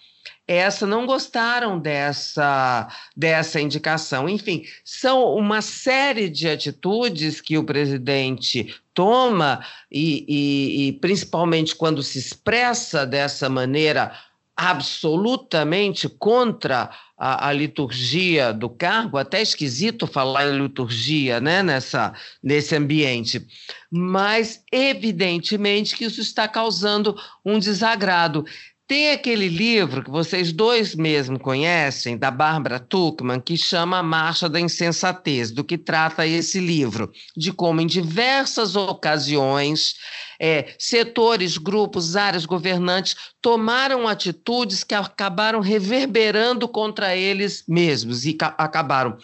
essa 0.53 0.85
não 0.85 1.07
gostaram 1.07 1.79
dessa, 1.79 2.89
dessa 3.17 3.61
indicação. 3.61 4.29
Enfim, 4.29 4.65
são 4.85 5.35
uma 5.35 5.63
série 5.63 6.29
de 6.29 6.49
atitudes 6.49 7.41
que 7.41 7.57
o 7.57 7.63
presidente 7.63 8.75
toma, 8.93 9.65
e, 9.91 10.25
e, 10.29 10.89
e 10.89 10.93
principalmente 10.95 11.77
quando 11.77 12.03
se 12.03 12.19
expressa 12.19 13.07
dessa 13.07 13.49
maneira 13.49 14.13
absolutamente 14.57 16.07
contra 16.07 16.91
a, 17.17 17.49
a, 17.49 17.53
liturgia 17.53 18.53
do 18.53 18.69
cargo, 18.69 19.17
até 19.17 19.41
esquisito 19.41 20.07
falar 20.07 20.49
em 20.49 20.61
liturgia 20.61 21.41
né, 21.41 21.63
nessa, 21.63 22.13
nesse 22.43 22.77
ambiente, 22.77 23.47
mas 23.91 24.63
evidentemente 24.71 25.97
que 25.97 26.05
isso 26.05 26.21
está 26.21 26.47
causando 26.47 27.17
um 27.43 27.59
desagrado. 27.59 28.45
Tem 28.91 29.13
aquele 29.13 29.47
livro 29.47 30.03
que 30.03 30.11
vocês 30.11 30.51
dois 30.53 30.97
mesmo 30.97 31.39
conhecem, 31.39 32.19
da 32.19 32.29
Bárbara 32.29 32.81
Tuchman, 32.81 33.39
que 33.39 33.57
chama 33.57 33.99
A 33.99 34.03
Marcha 34.03 34.49
da 34.49 34.59
Insensatez, 34.59 35.53
do 35.53 35.63
que 35.63 35.79
trata 35.79 36.27
esse 36.27 36.59
livro, 36.59 37.09
de 37.37 37.53
como 37.53 37.81
em 37.81 37.87
diversas 37.87 38.75
ocasiões 38.75 39.95
é, 40.41 40.75
setores, 40.77 41.57
grupos, 41.57 42.17
áreas 42.17 42.45
governantes 42.45 43.15
tomaram 43.41 44.09
atitudes 44.09 44.83
que 44.83 44.97
acabaram 44.97 45.61
reverberando 45.61 46.67
contra 46.67 47.15
eles 47.15 47.63
mesmos 47.69 48.27
e 48.27 48.37
acabaram 48.59 49.17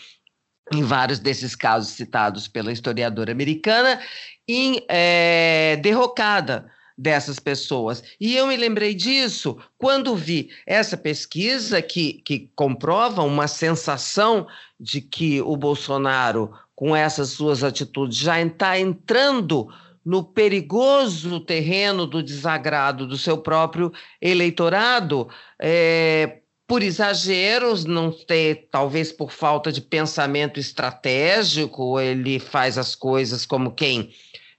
em 0.72 0.85
vários 0.85 1.18
desses 1.18 1.57
casos 1.57 1.94
citados 1.94 2.46
pela 2.46 2.70
historiadora 2.70 3.33
americana, 3.33 4.00
em 4.46 4.81
é, 4.88 5.76
derrocada 5.83 6.70
dessas 6.96 7.38
pessoas. 7.38 8.02
E 8.20 8.35
eu 8.37 8.46
me 8.46 8.56
lembrei 8.56 8.94
disso 8.94 9.59
quando 9.76 10.16
vi 10.16 10.50
essa 10.66 10.96
pesquisa 10.96 11.82
que, 11.82 12.14
que 12.24 12.50
comprova 12.54 13.22
uma 13.22 13.46
sensação 13.46 14.46
de 14.80 15.00
que 15.00 15.40
o 15.42 15.56
Bolsonaro, 15.56 16.52
com 16.74 16.96
essas 16.96 17.30
suas 17.30 17.62
atitudes, 17.62 18.16
já 18.16 18.40
está 18.40 18.78
entrando 18.78 19.68
no 20.04 20.22
perigoso 20.22 21.40
terreno 21.40 22.06
do 22.06 22.22
desagrado 22.22 23.06
do 23.06 23.18
seu 23.18 23.37
próprio 23.38 23.92
eleitorado. 24.20 25.28
É, 25.61 26.38
por 26.66 26.82
exageros, 26.82 27.85
não 27.85 28.11
ter, 28.11 28.68
talvez 28.70 29.12
por 29.12 29.30
falta 29.30 29.70
de 29.70 29.80
pensamento 29.80 30.59
estratégico, 30.59 32.00
ele 32.00 32.38
faz 32.40 32.76
as 32.76 32.94
coisas 32.94 33.46
como 33.46 33.72
quem 33.72 34.12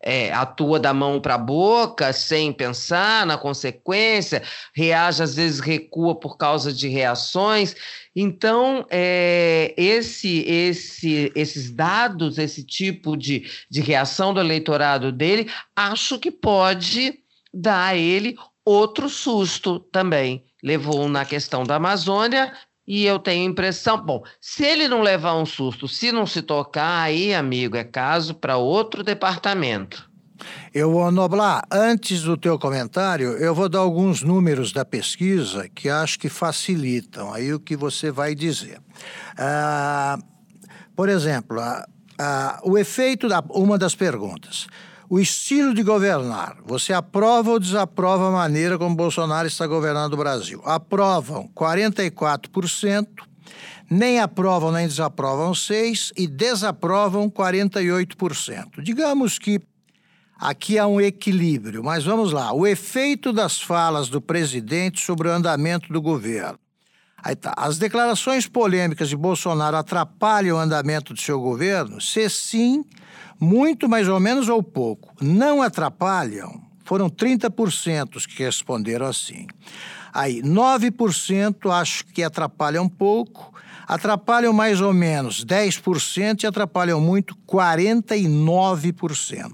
é, 0.07 0.31
atua 0.31 0.79
da 0.79 0.93
mão 0.93 1.19
para 1.19 1.35
a 1.35 1.37
boca, 1.37 2.13
sem 2.13 2.53
pensar 2.53 3.25
na 3.25 3.37
consequência, 3.37 4.41
reage, 4.73 5.21
às 5.21 5.35
vezes 5.35 5.59
recua 5.59 6.15
por 6.15 6.37
causa 6.37 6.71
de 6.71 6.87
reações. 6.87 7.75
Então, 8.15 8.85
é, 8.89 9.73
esse, 9.75 10.45
esse, 10.47 11.29
esses 11.35 11.69
dados, 11.69 12.37
esse 12.37 12.63
tipo 12.63 13.17
de, 13.17 13.51
de 13.69 13.81
reação 13.81 14.33
do 14.33 14.39
eleitorado 14.39 15.11
dele, 15.11 15.51
acho 15.75 16.17
que 16.17 16.31
pode 16.31 17.19
dar 17.53 17.87
a 17.87 17.97
ele 17.97 18.37
outro 18.63 19.09
susto 19.09 19.77
também. 19.91 20.45
Levou 20.63 21.09
na 21.09 21.25
questão 21.25 21.65
da 21.65 21.75
Amazônia, 21.75 22.53
e 22.87 23.05
eu 23.05 23.19
tenho 23.19 23.49
impressão, 23.49 24.01
bom, 24.01 24.23
se 24.39 24.63
ele 24.63 24.87
não 24.87 25.01
levar 25.01 25.35
um 25.35 25.45
susto, 25.45 25.87
se 25.87 26.11
não 26.11 26.25
se 26.25 26.41
tocar, 26.41 27.01
aí, 27.01 27.33
amigo, 27.33 27.75
é 27.75 27.83
caso 27.83 28.33
para 28.33 28.55
outro 28.55 29.03
departamento. 29.03 30.09
Eu 30.73 30.91
vou 30.91 31.11
noblar, 31.11 31.65
antes 31.71 32.21
do 32.21 32.37
teu 32.37 32.57
comentário, 32.57 33.31
eu 33.31 33.53
vou 33.53 33.67
dar 33.67 33.79
alguns 33.79 34.21
números 34.21 34.71
da 34.71 34.85
pesquisa 34.85 35.67
que 35.67 35.89
acho 35.89 36.19
que 36.19 36.29
facilitam 36.29 37.33
aí 37.33 37.53
o 37.53 37.59
que 37.59 37.75
você 37.75 38.11
vai 38.11 38.35
dizer. 38.35 38.79
Ah, 39.37 40.17
por 40.95 41.09
exemplo, 41.09 41.59
ah, 41.59 41.85
ah, 42.19 42.59
o 42.63 42.77
efeito 42.77 43.27
da 43.27 43.43
uma 43.49 43.77
das 43.77 43.95
perguntas. 43.95 44.67
O 45.09 45.19
estilo 45.19 45.73
de 45.73 45.83
governar. 45.83 46.57
Você 46.65 46.91
aprova 46.91 47.51
ou 47.51 47.59
desaprova 47.59 48.27
a 48.27 48.31
maneira 48.31 48.77
como 48.77 48.93
Bolsonaro 48.93 49.47
está 49.47 49.65
governando 49.65 50.13
o 50.13 50.17
Brasil? 50.17 50.61
Aprovam 50.65 51.49
44%, 51.55 53.07
nem 53.89 54.19
aprovam 54.19 54.69
nem 54.69 54.85
desaprovam 54.85 55.53
6% 55.53 56.11
e 56.17 56.27
desaprovam 56.27 57.29
48%. 57.29 58.81
Digamos 58.83 59.39
que 59.39 59.61
aqui 60.37 60.77
há 60.77 60.85
um 60.85 60.99
equilíbrio, 60.99 61.81
mas 61.81 62.03
vamos 62.03 62.33
lá. 62.33 62.51
O 62.51 62.67
efeito 62.67 63.31
das 63.31 63.61
falas 63.61 64.09
do 64.09 64.19
presidente 64.19 64.99
sobre 64.99 65.29
o 65.29 65.31
andamento 65.31 65.91
do 65.93 66.01
governo. 66.01 66.59
Aí 67.23 67.35
tá. 67.35 67.53
As 67.57 67.77
declarações 67.77 68.45
polêmicas 68.45 69.09
de 69.09 69.15
Bolsonaro 69.15 69.77
atrapalham 69.77 70.57
o 70.57 70.59
andamento 70.59 71.13
do 71.13 71.21
seu 71.21 71.39
governo? 71.39 71.99
Se 71.99 72.29
sim, 72.29 72.85
muito 73.39 73.87
mais 73.87 74.07
ou 74.07 74.19
menos 74.19 74.49
ou 74.49 74.63
pouco. 74.63 75.13
Não 75.21 75.61
atrapalham? 75.61 76.59
Foram 76.83 77.09
30% 77.09 78.25
que 78.27 78.43
responderam 78.43 79.05
assim. 79.05 79.47
Aí, 80.13 80.41
9% 80.41 81.71
acho 81.71 82.05
que 82.05 82.23
atrapalham 82.23 82.85
um 82.85 82.89
pouco, 82.89 83.53
atrapalham 83.87 84.53
mais 84.53 84.81
ou 84.81 84.93
menos 84.93 85.45
10% 85.45 86.43
e 86.43 86.47
atrapalham 86.47 86.99
muito 86.99 87.35
49%. 87.47 89.51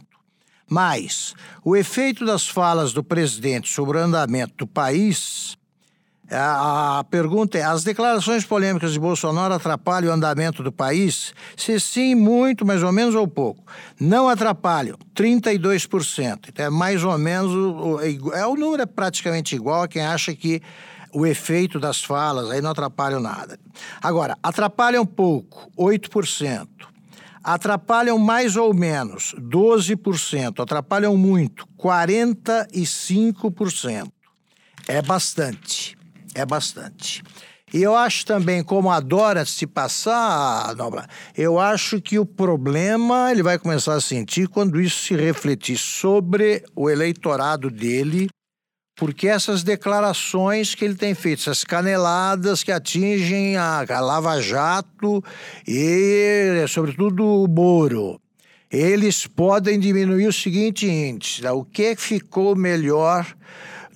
Mas 0.69 1.35
o 1.63 1.75
efeito 1.75 2.25
das 2.25 2.47
falas 2.47 2.93
do 2.93 3.03
presidente 3.03 3.69
sobre 3.69 3.97
o 3.97 4.01
andamento 4.01 4.53
do 4.57 4.67
país 4.67 5.57
a 6.35 7.05
pergunta 7.09 7.57
é: 7.57 7.63
as 7.63 7.83
declarações 7.83 8.45
polêmicas 8.45 8.93
de 8.93 8.99
Bolsonaro 8.99 9.53
atrapalham 9.53 10.11
o 10.11 10.13
andamento 10.13 10.63
do 10.63 10.71
país? 10.71 11.33
Se 11.55 11.79
sim, 11.79 12.15
muito, 12.15 12.65
mais 12.65 12.81
ou 12.81 12.91
menos 12.91 13.13
ou 13.15 13.27
pouco. 13.27 13.63
Não 13.99 14.27
atrapalham, 14.27 14.97
32%. 15.15 16.49
Então 16.49 16.65
é 16.65 16.69
mais 16.69 17.03
ou 17.03 17.17
menos. 17.17 17.51
É, 18.01 18.39
é, 18.39 18.47
o 18.47 18.55
número 18.55 18.83
é 18.83 18.85
praticamente 18.85 19.55
igual 19.55 19.83
a 19.83 19.87
quem 19.87 20.05
acha 20.05 20.33
que 20.33 20.61
o 21.13 21.25
efeito 21.25 21.79
das 21.79 22.03
falas 22.03 22.49
aí 22.49 22.61
não 22.61 22.71
atrapalham 22.71 23.19
nada. 23.19 23.59
Agora, 24.01 24.37
atrapalham 24.41 25.05
pouco, 25.05 25.69
8%. 25.77 26.67
Atrapalham 27.43 28.17
mais 28.17 28.55
ou 28.55 28.73
menos, 28.73 29.35
12%. 29.37 30.63
Atrapalham 30.63 31.17
muito, 31.17 31.67
45%. 31.77 34.09
É 34.87 35.01
bastante 35.01 35.97
é 36.35 36.45
bastante. 36.45 37.23
E 37.73 37.81
eu 37.81 37.95
acho 37.95 38.23
também, 38.27 38.63
como 38.63 38.91
adora 38.91 39.43
se 39.45 39.65
passar, 39.65 40.75
Nobla, 40.75 41.07
eu 41.35 41.59
acho 41.59 41.99
que 41.99 42.19
o 42.19 42.25
problema 42.25 43.31
ele 43.31 43.41
vai 43.41 43.57
começar 43.57 43.95
a 43.95 44.01
sentir 44.01 44.47
quando 44.47 44.79
isso 44.79 45.05
se 45.05 45.15
refletir 45.15 45.77
sobre 45.77 46.63
o 46.75 46.87
eleitorado 46.87 47.71
dele, 47.71 48.29
porque 48.95 49.27
essas 49.27 49.63
declarações 49.63 50.75
que 50.75 50.85
ele 50.85 50.93
tem 50.93 51.15
feito, 51.15 51.39
essas 51.39 51.63
caneladas 51.63 52.61
que 52.61 52.71
atingem 52.71 53.57
a, 53.57 53.83
a 53.89 53.99
Lava 53.99 54.39
Jato 54.39 55.23
e, 55.67 56.63
sobretudo, 56.67 57.25
o 57.25 57.47
Moro, 57.47 58.21
eles 58.69 59.25
podem 59.25 59.79
diminuir 59.79 60.27
o 60.27 60.33
seguinte 60.33 60.87
índice: 60.87 61.41
né? 61.41 61.51
o 61.51 61.65
que 61.65 61.95
ficou 61.95 62.55
melhor 62.55 63.25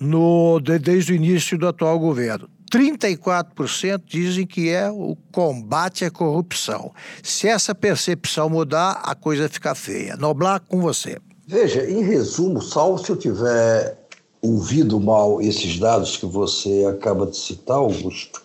no, 0.00 0.60
de, 0.60 0.78
desde 0.78 1.12
o 1.12 1.16
início 1.16 1.58
do 1.58 1.68
atual 1.68 1.98
governo. 1.98 2.48
34% 2.70 4.02
dizem 4.06 4.46
que 4.46 4.68
é 4.68 4.90
o 4.90 5.16
combate 5.32 6.04
à 6.04 6.10
corrupção. 6.10 6.92
Se 7.22 7.48
essa 7.48 7.74
percepção 7.74 8.50
mudar, 8.50 9.00
a 9.04 9.14
coisa 9.14 9.48
fica 9.48 9.74
feia. 9.74 10.16
Noblar, 10.16 10.60
com 10.60 10.80
você. 10.80 11.18
Veja, 11.46 11.88
em 11.90 12.02
resumo, 12.02 12.60
salvo 12.60 13.02
se 13.02 13.10
eu 13.10 13.16
tiver 13.16 13.96
ouvido 14.42 15.00
mal 15.00 15.40
esses 15.40 15.78
dados 15.78 16.16
que 16.16 16.26
você 16.26 16.84
acaba 16.84 17.26
de 17.26 17.36
citar, 17.36 17.78
Augusto, 17.78 18.42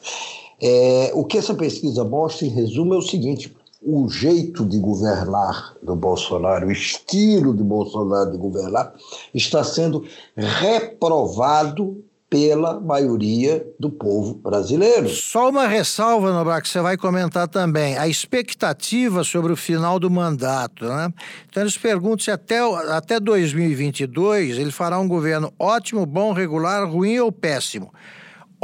é, 0.61 1.11
o 1.13 1.25
que 1.25 1.37
essa 1.37 1.53
pesquisa 1.53 2.05
mostra, 2.05 2.47
em 2.47 2.49
resumo, 2.49 2.93
é 2.93 2.97
o 2.97 3.01
seguinte: 3.01 3.53
o 3.85 4.07
jeito 4.09 4.65
de 4.65 4.79
governar 4.79 5.75
do 5.81 5.95
Bolsonaro, 5.95 6.67
o 6.67 6.71
estilo 6.71 7.53
de 7.53 7.63
Bolsonaro 7.63 8.31
de 8.31 8.37
governar, 8.37 8.93
está 9.33 9.63
sendo 9.63 10.05
reprovado 10.35 12.03
pela 12.33 12.79
maioria 12.79 13.63
do 13.79 13.91
povo 13.91 14.33
brasileiro. 14.33 15.07
Só 15.07 15.49
uma 15.49 15.67
ressalva, 15.67 16.33
Noblar, 16.33 16.63
que 16.63 16.67
você 16.67 16.81
vai 16.81 16.97
comentar 16.97 17.47
também. 17.47 17.95
A 17.95 18.07
expectativa 18.07 19.23
sobre 19.23 19.53
o 19.53 19.55
final 19.55 19.99
do 19.99 20.09
mandato. 20.09 20.83
Né? 20.83 21.13
Então, 21.47 21.61
eles 21.61 21.77
perguntam 21.77 22.23
se 22.23 22.31
até, 22.31 22.59
até 22.89 23.19
2022 23.19 24.57
ele 24.57 24.71
fará 24.71 24.97
um 24.97 25.07
governo 25.07 25.53
ótimo, 25.59 26.07
bom, 26.07 26.33
regular, 26.33 26.89
ruim 26.89 27.19
ou 27.19 27.31
péssimo. 27.31 27.93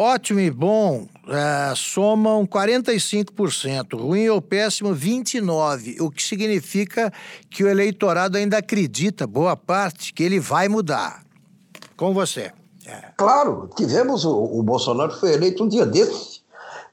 Ótimo 0.02 0.40
e 0.40 0.50
bom 0.50 1.10
é, 1.28 1.74
somam 1.76 2.48
45%, 2.48 4.00
ruim 4.00 4.30
ou 4.30 4.42
péssimo 4.42 4.96
29%, 4.96 6.00
o 6.00 6.10
que 6.10 6.24
significa 6.24 7.12
que 7.50 7.66
o 7.66 7.68
eleitorado 7.68 8.38
ainda 8.38 8.60
acredita, 8.60 9.28
boa 9.28 9.58
parte, 9.58 10.14
que 10.14 10.24
ele 10.24 10.40
vai 10.40 10.70
mudar. 10.70 11.22
Com 11.98 12.14
você. 12.14 12.54
É. 12.86 13.10
Claro, 13.18 13.70
tivemos 13.76 14.24
o, 14.24 14.32
o 14.32 14.64
Bolsonaro 14.64 15.12
foi 15.20 15.34
eleito 15.34 15.66
um 15.66 15.68
dia 15.68 15.86
desse. 15.86 16.40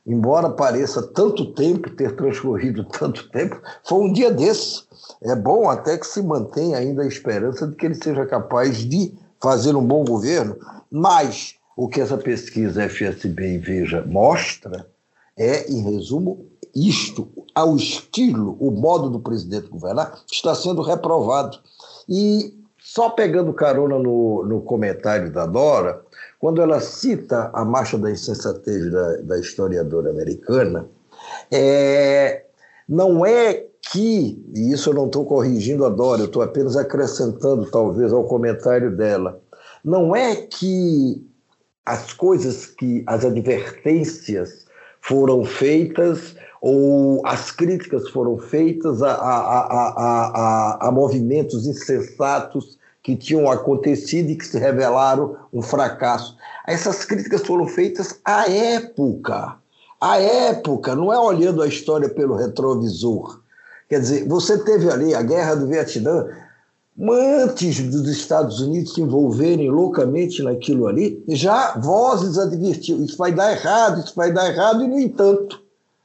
Embora 0.05 0.51
pareça 0.51 1.01
tanto 1.01 1.53
tempo 1.53 1.89
ter 1.91 2.17
transcorrido 2.17 2.83
tanto 2.91 3.31
tempo, 3.31 3.63
foi 3.85 4.01
um 4.01 4.13
dia 4.13 4.33
desse. 4.33 4.83
É 5.23 5.37
bom 5.37 5.71
até 5.71 5.97
que 5.97 6.09
se 6.09 6.21
mantenha 6.21 6.79
ainda 6.79 7.05
a 7.05 7.07
esperança 7.07 7.69
de 7.69 7.77
que 7.77 7.87
ele 7.87 7.95
seja 7.95 8.27
capaz 8.27 8.79
de 8.79 9.15
fazer 9.41 9.77
um 9.77 9.87
bom 9.87 10.05
governo, 10.05 10.57
mas 10.91 11.56
o 11.77 11.87
que 11.87 12.01
essa 12.01 12.17
pesquisa 12.17 12.89
FSB 12.89 13.55
e 13.55 13.59
Veja 13.59 14.03
mostra 14.07 14.87
é, 15.37 15.71
em 15.71 15.83
resumo, 15.83 16.47
isto, 16.75 17.29
ao 17.55 17.77
estilo, 17.77 18.57
o 18.59 18.71
modo 18.71 19.11
do 19.11 19.21
presidente 19.21 19.69
governar, 19.69 20.19
está 20.33 20.55
sendo 20.55 20.81
reprovado. 20.81 21.59
E 22.09 22.55
só 22.79 23.11
pegando 23.11 23.53
carona 23.53 23.99
no, 23.99 24.45
no 24.45 24.63
comentário 24.63 25.31
da 25.31 25.45
Dora, 25.45 26.03
quando 26.39 26.63
ela 26.63 26.81
cita 26.81 27.51
a 27.53 27.65
marcha 27.65 27.99
da 27.99 28.11
insensatez 28.11 28.91
da, 28.91 29.17
da 29.19 29.39
historiadora 29.39 30.11
americana, 30.11 30.89
é, 31.51 32.45
não 32.89 33.27
é 33.27 33.67
que, 33.93 34.43
e 34.55 34.73
isso 34.73 34.91
eu 34.91 34.95
não 34.95 35.07
estou 35.07 35.27
corrigindo 35.27 35.85
a 35.85 35.91
Dora, 35.91 36.23
eu 36.23 36.27
estou 36.27 36.43
apenas 36.43 36.77
acrescentando 36.77 37.71
talvez 37.71 38.13
ao 38.13 38.25
comentário 38.25 38.95
dela, 38.97 39.41
não 39.85 40.17
é 40.17 40.37
que 40.37 41.27
as 41.87 42.13
coisas 42.13 42.67
que, 42.67 43.05
as 43.07 43.25
advertências 43.25 44.67
foram 45.01 45.45
feitas 45.45 46.35
ou 46.61 47.25
as 47.25 47.53
críticas 47.53 48.09
foram 48.11 48.37
feitas 48.39 49.03
a, 49.03 49.13
a, 49.13 49.61
a, 49.69 50.89
a, 50.89 50.91
movimentos 50.91 51.65
insensatos 51.65 52.77
que 53.05 53.15
tinham 53.15 53.49
acontecido 53.49 54.31
e 54.31 54.35
que 54.37 54.45
se 54.45 54.59
revelaram 54.59 55.37
um 55.53 55.63
fracasso. 55.63 56.37
Essas 56.67 57.05
críticas 57.05 57.43
foram 57.43 57.69
feitas 57.69 58.19
à 58.25 58.51
época. 58.51 59.55
À 60.01 60.19
época, 60.21 60.97
não 60.97 61.13
é 61.13 61.19
olhando 61.19 61.63
a 61.63 61.69
história 61.69 62.09
pelo 62.09 62.35
retrovisor. 62.35 63.41
Quer 63.89 64.01
dizer, 64.01 64.27
você 64.27 64.59
teve 64.59 64.91
ali 64.91 65.15
a 65.15 65.23
guerra 65.23 65.55
do 65.55 65.69
Vietnã, 65.69 66.27
antes 66.99 67.83
dos 67.83 68.09
Estados 68.09 68.61
Unidos 68.61 68.95
se 68.95 69.03
envolverem 69.03 69.71
loucamente 69.71 70.43
naquilo 70.43 70.87
ali, 70.87 71.23
já 71.29 71.79
vozes 71.79 72.39
advertiam: 72.39 73.03
isso 73.03 73.19
vai 73.19 73.33
dar 73.33 73.53
errado, 73.53 74.01
isso 74.01 74.15
vai 74.17 74.33
dar 74.33 74.51
errado, 74.51 74.83
e, 74.83 74.89
no 74.89 74.99
entanto, 74.99 75.63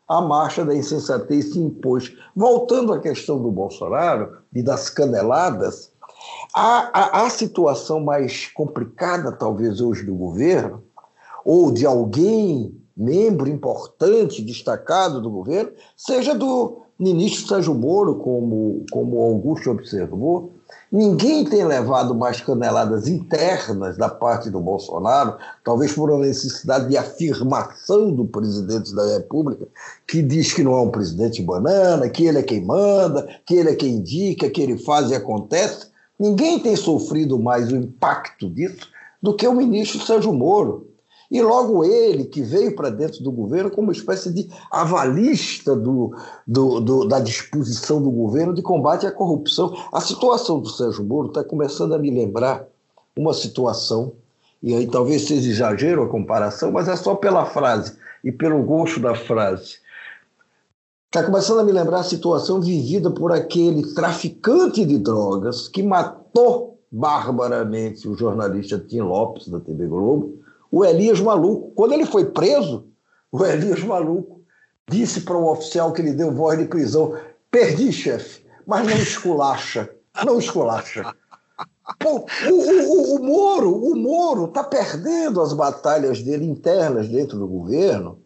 a 0.07 0.19
marcha 0.19 0.65
da 0.65 0.75
insensatez 0.75 1.53
se 1.53 1.59
impôs. 1.59 2.13
Voltando 2.35 2.91
à 2.91 2.99
questão 2.99 3.41
do 3.41 3.49
Bolsonaro 3.49 4.37
e 4.53 4.61
das 4.61 4.89
caneladas, 4.89 5.91
a, 6.53 7.21
a, 7.21 7.25
a 7.25 7.29
situação 7.29 8.01
mais 8.01 8.47
complicada, 8.47 9.31
talvez, 9.31 9.79
hoje 9.79 10.03
do 10.03 10.13
governo, 10.13 10.83
ou 11.45 11.71
de 11.71 11.85
alguém, 11.85 12.75
membro 12.95 13.47
importante, 13.47 14.41
destacado 14.41 15.21
do 15.21 15.29
governo, 15.29 15.71
seja 15.95 16.35
do 16.35 16.81
ministro 16.99 17.47
Sérgio 17.47 17.73
Moro, 17.73 18.15
como, 18.15 18.85
como 18.91 19.21
Augusto 19.21 19.71
observou, 19.71 20.53
Ninguém 20.91 21.45
tem 21.45 21.63
levado 21.63 22.13
mais 22.13 22.41
caneladas 22.41 23.07
internas 23.07 23.95
da 23.95 24.09
parte 24.09 24.49
do 24.49 24.59
Bolsonaro, 24.59 25.37
talvez 25.63 25.93
por 25.93 26.11
uma 26.11 26.25
necessidade 26.25 26.89
de 26.89 26.97
afirmação 26.97 28.11
do 28.11 28.25
presidente 28.25 28.93
da 28.93 29.05
República, 29.13 29.65
que 30.05 30.21
diz 30.21 30.51
que 30.51 30.61
não 30.61 30.73
é 30.73 30.81
um 30.81 30.91
presidente 30.91 31.41
banana, 31.41 32.09
que 32.09 32.25
ele 32.25 32.39
é 32.39 32.43
quem 32.43 32.65
manda, 32.65 33.25
que 33.45 33.55
ele 33.55 33.69
é 33.69 33.75
quem 33.75 33.95
indica, 33.95 34.49
que 34.49 34.61
ele 34.61 34.77
faz 34.77 35.09
e 35.09 35.15
acontece. 35.15 35.87
Ninguém 36.19 36.59
tem 36.59 36.75
sofrido 36.75 37.39
mais 37.39 37.71
o 37.71 37.75
impacto 37.77 38.49
disso 38.49 38.89
do 39.21 39.33
que 39.33 39.47
o 39.47 39.53
ministro 39.53 40.05
Sérgio 40.05 40.33
Moro. 40.33 40.90
E 41.31 41.41
logo 41.41 41.85
ele, 41.85 42.25
que 42.25 42.41
veio 42.41 42.75
para 42.75 42.89
dentro 42.89 43.23
do 43.23 43.31
governo 43.31 43.71
como 43.71 43.87
uma 43.87 43.93
espécie 43.93 44.33
de 44.33 44.49
avalista 44.69 45.73
do, 45.73 46.13
do, 46.45 46.81
do, 46.81 47.07
da 47.07 47.21
disposição 47.21 48.01
do 48.01 48.11
governo 48.11 48.53
de 48.53 48.61
combate 48.61 49.07
à 49.07 49.11
corrupção. 49.11 49.73
A 49.93 50.01
situação 50.01 50.59
do 50.59 50.67
Sérgio 50.69 51.05
Moro 51.05 51.29
está 51.29 51.41
começando 51.41 51.93
a 51.93 51.97
me 51.97 52.11
lembrar 52.11 52.67
uma 53.15 53.33
situação, 53.33 54.11
e 54.61 54.75
aí 54.75 54.85
talvez 54.87 55.25
seja 55.25 55.49
exagero 55.49 56.03
a 56.03 56.09
comparação, 56.09 56.69
mas 56.69 56.89
é 56.89 56.97
só 56.97 57.15
pela 57.15 57.45
frase 57.45 57.95
e 58.21 58.29
pelo 58.29 58.61
gosto 58.63 58.99
da 58.99 59.15
frase. 59.15 59.79
Está 61.07 61.23
começando 61.23 61.59
a 61.59 61.63
me 61.63 61.71
lembrar 61.71 61.99
a 61.99 62.03
situação 62.03 62.59
vivida 62.59 63.09
por 63.09 63.31
aquele 63.31 63.93
traficante 63.93 64.85
de 64.85 64.97
drogas 64.97 65.69
que 65.69 65.81
matou 65.81 66.77
barbaramente 66.91 68.07
o 68.07 68.15
jornalista 68.15 68.77
Tim 68.77 69.01
Lopes, 69.01 69.47
da 69.47 69.61
TV 69.61 69.87
Globo, 69.87 70.40
o 70.71 70.85
Elias 70.85 71.19
Maluco. 71.19 71.71
Quando 71.75 71.93
ele 71.93 72.05
foi 72.05 72.25
preso, 72.25 72.87
o 73.31 73.43
Elias 73.45 73.83
Maluco 73.83 74.41
disse 74.89 75.21
para 75.21 75.37
o 75.37 75.51
oficial 75.51 75.91
que 75.93 76.01
lhe 76.01 76.13
deu 76.13 76.33
voz 76.33 76.57
de 76.57 76.65
prisão: 76.65 77.15
Perdi, 77.49 77.91
chefe, 77.91 78.45
mas 78.65 78.87
não 78.87 78.95
esculacha, 78.95 79.89
não 80.25 80.39
esculacha. 80.39 81.13
Pô, 81.99 82.25
o, 82.49 82.53
o, 82.53 83.15
o, 83.15 83.23
Moro, 83.23 83.75
o 83.75 83.95
Moro 83.95 84.45
está 84.45 84.63
perdendo 84.63 85.41
as 85.41 85.51
batalhas 85.51 86.21
dele 86.21 86.45
internas 86.45 87.09
dentro 87.09 87.37
do 87.37 87.47
governo 87.47 88.19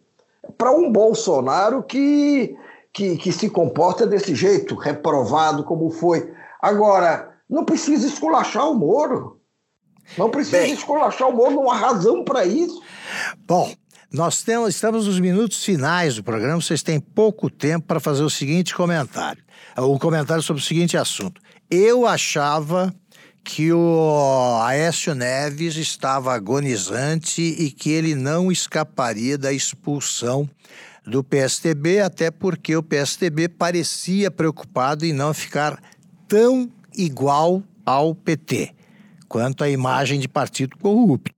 para 0.56 0.70
um 0.70 0.92
Bolsonaro 0.92 1.82
que 1.82 2.56
que, 2.96 3.18
que 3.18 3.30
se 3.30 3.50
comporta 3.50 4.06
desse 4.06 4.34
jeito, 4.34 4.74
reprovado 4.74 5.62
como 5.64 5.90
foi. 5.90 6.32
Agora, 6.62 7.30
não 7.46 7.62
precisa 7.62 8.06
esculachar 8.06 8.70
o 8.70 8.74
Moro. 8.74 9.38
Não 10.16 10.30
precisa 10.30 10.58
Bem, 10.58 10.72
esculachar 10.72 11.28
o 11.28 11.32
Moro, 11.32 11.56
não 11.56 11.70
há 11.70 11.76
razão 11.76 12.24
para 12.24 12.44
isso. 12.44 12.82
Bom, 13.46 13.74
nós 14.12 14.42
temos, 14.42 14.74
estamos 14.74 15.06
nos 15.06 15.20
minutos 15.20 15.64
finais 15.64 16.16
do 16.16 16.22
programa, 16.22 16.60
vocês 16.60 16.82
têm 16.82 17.00
pouco 17.00 17.50
tempo 17.50 17.86
para 17.86 18.00
fazer 18.00 18.22
o 18.22 18.30
seguinte 18.30 18.74
comentário. 18.74 19.42
O 19.76 19.98
comentário 19.98 20.42
sobre 20.42 20.62
o 20.62 20.64
seguinte 20.64 20.96
assunto. 20.96 21.40
Eu 21.70 22.06
achava 22.06 22.94
que 23.44 23.72
o 23.72 24.60
Aécio 24.62 25.14
Neves 25.14 25.76
estava 25.76 26.34
agonizante 26.34 27.42
e 27.42 27.70
que 27.70 27.90
ele 27.90 28.14
não 28.14 28.50
escaparia 28.50 29.38
da 29.38 29.52
expulsão 29.52 30.48
do 31.06 31.22
PSTB, 31.22 32.00
até 32.00 32.30
porque 32.30 32.74
o 32.74 32.82
PSTB 32.82 33.48
parecia 33.48 34.30
preocupado 34.30 35.06
em 35.06 35.12
não 35.12 35.32
ficar 35.32 35.80
tão 36.26 36.68
igual 36.96 37.62
ao 37.84 38.14
PT, 38.14 38.74
quanto 39.28 39.64
a 39.64 39.68
imagem 39.68 40.18
de 40.18 40.28
partido 40.28 40.76
corrupto. 40.78 41.36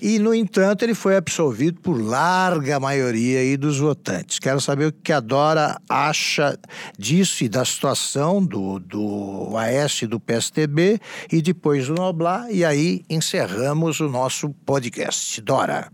E, 0.00 0.18
no 0.18 0.34
entanto, 0.34 0.82
ele 0.82 0.94
foi 0.94 1.16
absolvido 1.16 1.80
por 1.80 1.98
larga 1.98 2.80
maioria 2.80 3.38
aí 3.38 3.56
dos 3.56 3.78
votantes. 3.78 4.40
Quero 4.40 4.60
saber 4.60 4.86
o 4.86 4.92
que 4.92 5.12
a 5.12 5.20
Dora 5.20 5.80
acha 5.88 6.58
disso 6.98 7.44
e 7.44 7.48
da 7.48 7.64
situação 7.64 8.44
do, 8.44 8.80
do 8.80 9.52
AS 9.56 10.02
e 10.02 10.06
do 10.06 10.18
PSTB 10.18 11.00
e 11.32 11.40
depois 11.40 11.86
do 11.86 11.94
Noblar. 11.94 12.50
E 12.50 12.64
aí 12.64 13.02
encerramos 13.08 14.00
o 14.00 14.08
nosso 14.08 14.50
podcast. 14.66 15.40
Dora. 15.40 15.90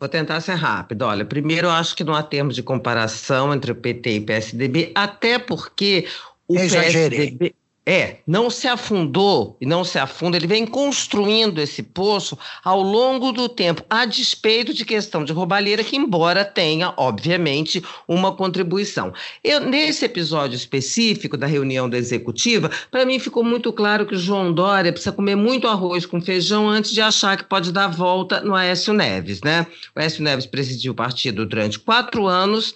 Vou 0.00 0.08
tentar 0.08 0.40
ser 0.40 0.54
rápido. 0.54 1.02
Olha, 1.02 1.24
primeiro 1.24 1.66
eu 1.66 1.70
acho 1.70 1.94
que 1.94 2.02
não 2.02 2.14
há 2.14 2.22
termos 2.22 2.54
de 2.54 2.62
comparação 2.62 3.54
entre 3.54 3.72
o 3.72 3.74
PT 3.74 4.16
e 4.16 4.18
o 4.18 4.26
PSDB, 4.26 4.90
até 4.94 5.38
porque 5.38 6.06
o 6.48 6.58
Exagerei. 6.58 7.30
PSDB. 7.30 7.54
É, 7.86 8.16
não 8.26 8.48
se 8.48 8.66
afundou 8.66 9.58
e 9.60 9.66
não 9.66 9.84
se 9.84 9.98
afunda, 9.98 10.38
ele 10.38 10.46
vem 10.46 10.66
construindo 10.66 11.60
esse 11.60 11.82
poço 11.82 12.38
ao 12.64 12.80
longo 12.80 13.30
do 13.30 13.46
tempo, 13.46 13.84
a 13.90 14.06
despeito 14.06 14.72
de 14.72 14.86
questão 14.86 15.22
de 15.22 15.34
roubalheira, 15.34 15.84
que 15.84 15.94
embora 15.94 16.46
tenha, 16.46 16.94
obviamente, 16.96 17.84
uma 18.08 18.34
contribuição. 18.34 19.12
Eu, 19.42 19.60
nesse 19.60 20.06
episódio 20.06 20.56
específico 20.56 21.36
da 21.36 21.46
reunião 21.46 21.88
da 21.88 21.98
executiva, 21.98 22.70
para 22.90 23.04
mim 23.04 23.18
ficou 23.18 23.44
muito 23.44 23.70
claro 23.70 24.06
que 24.06 24.14
o 24.14 24.18
João 24.18 24.50
Dória 24.50 24.90
precisa 24.90 25.12
comer 25.12 25.36
muito 25.36 25.68
arroz 25.68 26.06
com 26.06 26.22
feijão 26.22 26.66
antes 26.66 26.90
de 26.90 27.02
achar 27.02 27.36
que 27.36 27.44
pode 27.44 27.70
dar 27.70 27.88
volta 27.88 28.40
no 28.40 28.54
Aécio 28.54 28.94
Neves, 28.94 29.42
né? 29.42 29.66
O 29.94 30.00
Aécio 30.00 30.24
Neves 30.24 30.46
presidiu 30.46 30.92
o 30.92 30.96
partido 30.96 31.44
durante 31.44 31.78
quatro 31.78 32.26
anos 32.26 32.74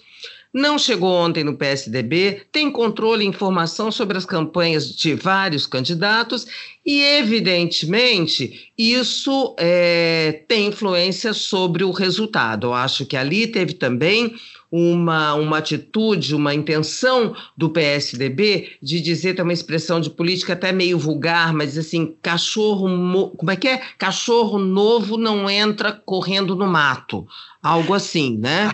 não 0.53 0.79
chegou 0.79 1.11
ontem 1.11 1.43
no 1.43 1.55
PSDB, 1.55 2.41
tem 2.51 2.71
controle 2.71 3.23
e 3.23 3.27
informação 3.27 3.91
sobre 3.91 4.17
as 4.17 4.25
campanhas 4.25 4.95
de 4.95 5.13
vários 5.13 5.67
candidatos 5.67 6.47
e, 6.85 7.01
evidentemente, 7.01 8.71
isso 8.77 9.55
é, 9.59 10.43
tem 10.47 10.67
influência 10.67 11.33
sobre 11.33 11.83
o 11.83 11.91
resultado. 11.91 12.67
Eu 12.67 12.73
acho 12.73 13.05
que 13.05 13.15
ali 13.15 13.45
teve 13.45 13.73
também 13.73 14.33
uma, 14.71 15.33
uma 15.33 15.57
atitude, 15.57 16.35
uma 16.35 16.53
intenção 16.53 17.35
do 17.57 17.69
PSDB 17.69 18.77
de 18.81 19.01
dizer, 19.01 19.33
tem 19.33 19.43
uma 19.43 19.53
expressão 19.53 19.99
de 19.99 20.09
política 20.09 20.53
até 20.53 20.71
meio 20.71 20.97
vulgar, 20.97 21.53
mas 21.53 21.77
assim, 21.77 22.15
cachorro, 22.21 23.31
como 23.35 23.51
é 23.51 23.55
que 23.55 23.67
é? 23.67 23.81
Cachorro 23.97 24.59
novo 24.59 25.17
não 25.17 25.49
entra 25.49 25.91
correndo 25.91 26.55
no 26.55 26.67
mato. 26.67 27.27
Algo 27.61 27.93
assim, 27.93 28.37
né? 28.37 28.71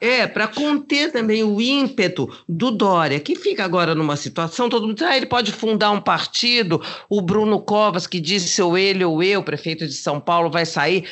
é, 0.00 0.26
para 0.26 0.48
conter 0.48 1.12
também 1.12 1.44
o 1.44 1.60
ímpeto 1.60 2.28
do 2.48 2.72
Dória, 2.72 3.20
que 3.20 3.36
fica 3.36 3.64
agora 3.64 3.94
numa 3.94 4.16
situação, 4.16 4.68
todo 4.68 4.86
mundo 4.86 4.96
diz, 4.96 5.06
ah, 5.06 5.16
ele 5.16 5.26
pode 5.26 5.52
fundar 5.52 5.92
um 5.92 6.00
partido, 6.00 6.82
o 7.08 7.20
Bruno 7.22 7.60
Covas, 7.60 8.06
que 8.06 8.18
disse 8.18 8.60
ou 8.60 8.76
ele 8.76 9.04
ou 9.04 9.22
eu, 9.22 9.44
prefeito 9.44 9.86
de 9.86 9.92
São 9.92 10.18
Paulo, 10.18 10.50
vai 10.50 10.66
sair. 10.66 11.04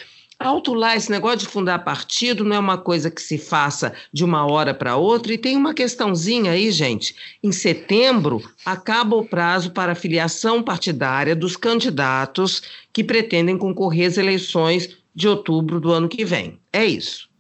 Lá, 0.75 0.97
esse 0.97 1.11
negócio 1.11 1.39
de 1.39 1.47
fundar 1.47 1.85
partido 1.85 2.45
não 2.45 2.57
é 2.57 2.59
uma 2.59 2.79
coisa 2.79 3.11
que 3.11 3.23
se 3.23 3.39
faça 3.39 3.93
de 4.13 4.25
uma 4.25 4.45
hora 4.51 4.75
para 4.75 4.97
outra. 4.97 5.33
E 5.33 5.39
tem 5.39 5.57
uma 5.57 5.75
questãozinha 5.75 6.53
aí, 6.53 6.71
gente. 6.71 7.15
Em 7.43 7.53
setembro, 7.53 8.43
acaba 8.65 9.17
o 9.17 9.25
prazo 9.25 9.71
para 9.71 9.95
filiação 9.95 10.63
partidária 10.63 11.37
dos 11.37 11.57
candidatos 11.57 12.63
que 12.93 13.05
pretendem 13.05 13.57
concorrer 13.57 14.09
às 14.09 14.19
eleições 14.19 14.97
de 15.15 15.29
outubro 15.29 15.81
do 15.81 15.93
ano 15.93 16.09
que 16.09 16.25
vem. 16.25 16.59
É 16.73 16.85
isso. 16.85 17.32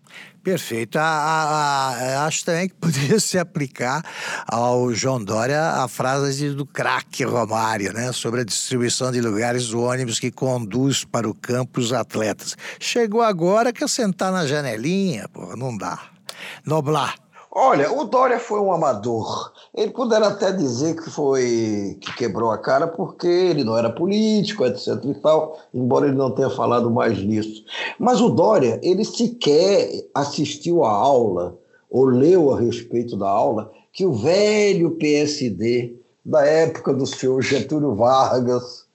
Perfeito. 0.42 0.98
A, 0.98 1.02
a, 1.02 1.88
a, 1.90 2.26
acho 2.26 2.44
também 2.44 2.68
que 2.68 2.74
poderia 2.74 3.18
se 3.20 3.38
aplicar 3.38 4.02
ao 4.46 4.92
João 4.92 5.22
Dória 5.22 5.60
a 5.60 5.86
frase 5.86 6.50
do 6.50 6.66
craque 6.66 7.24
Romário, 7.24 7.92
né? 7.92 8.12
Sobre 8.12 8.40
a 8.40 8.44
distribuição 8.44 9.12
de 9.12 9.20
lugares 9.20 9.68
do 9.68 9.80
ônibus 9.80 10.18
que 10.18 10.30
conduz 10.30 11.04
para 11.04 11.28
o 11.28 11.34
campo 11.34 11.80
os 11.80 11.92
atletas. 11.92 12.56
Chegou 12.80 13.22
agora 13.22 13.72
que 13.72 13.86
sentar 13.86 14.32
na 14.32 14.46
janelinha, 14.46 15.28
pô, 15.28 15.54
não 15.56 15.76
dá. 15.76 15.98
Noblar. 16.66 17.21
Olha, 17.54 17.92
o 17.92 18.04
Dória 18.04 18.38
foi 18.38 18.58
um 18.60 18.72
amador. 18.72 19.52
Ele 19.74 19.90
puder 19.90 20.22
até 20.22 20.50
dizer 20.50 20.96
que 20.96 21.10
foi 21.10 21.98
que 22.00 22.16
quebrou 22.16 22.50
a 22.50 22.56
cara 22.56 22.88
porque 22.88 23.26
ele 23.26 23.62
não 23.62 23.76
era 23.76 23.90
político, 23.90 24.64
etc 24.64 25.04
e 25.04 25.12
tal, 25.16 25.58
embora 25.74 26.06
ele 26.06 26.16
não 26.16 26.30
tenha 26.30 26.48
falado 26.48 26.90
mais 26.90 27.22
nisso. 27.22 27.62
Mas 27.98 28.22
o 28.22 28.30
Dória, 28.30 28.80
ele 28.82 29.04
sequer 29.04 30.08
assistiu 30.14 30.82
a 30.82 30.90
aula 30.90 31.58
ou 31.90 32.06
leu 32.06 32.54
a 32.54 32.58
respeito 32.58 33.18
da 33.18 33.28
aula 33.28 33.70
que 33.92 34.06
o 34.06 34.14
velho 34.14 34.92
PSD 34.92 35.94
da 36.24 36.46
época 36.46 36.94
do 36.94 37.06
senhor 37.06 37.42
Getúlio 37.42 37.94
Vargas, 37.94 38.86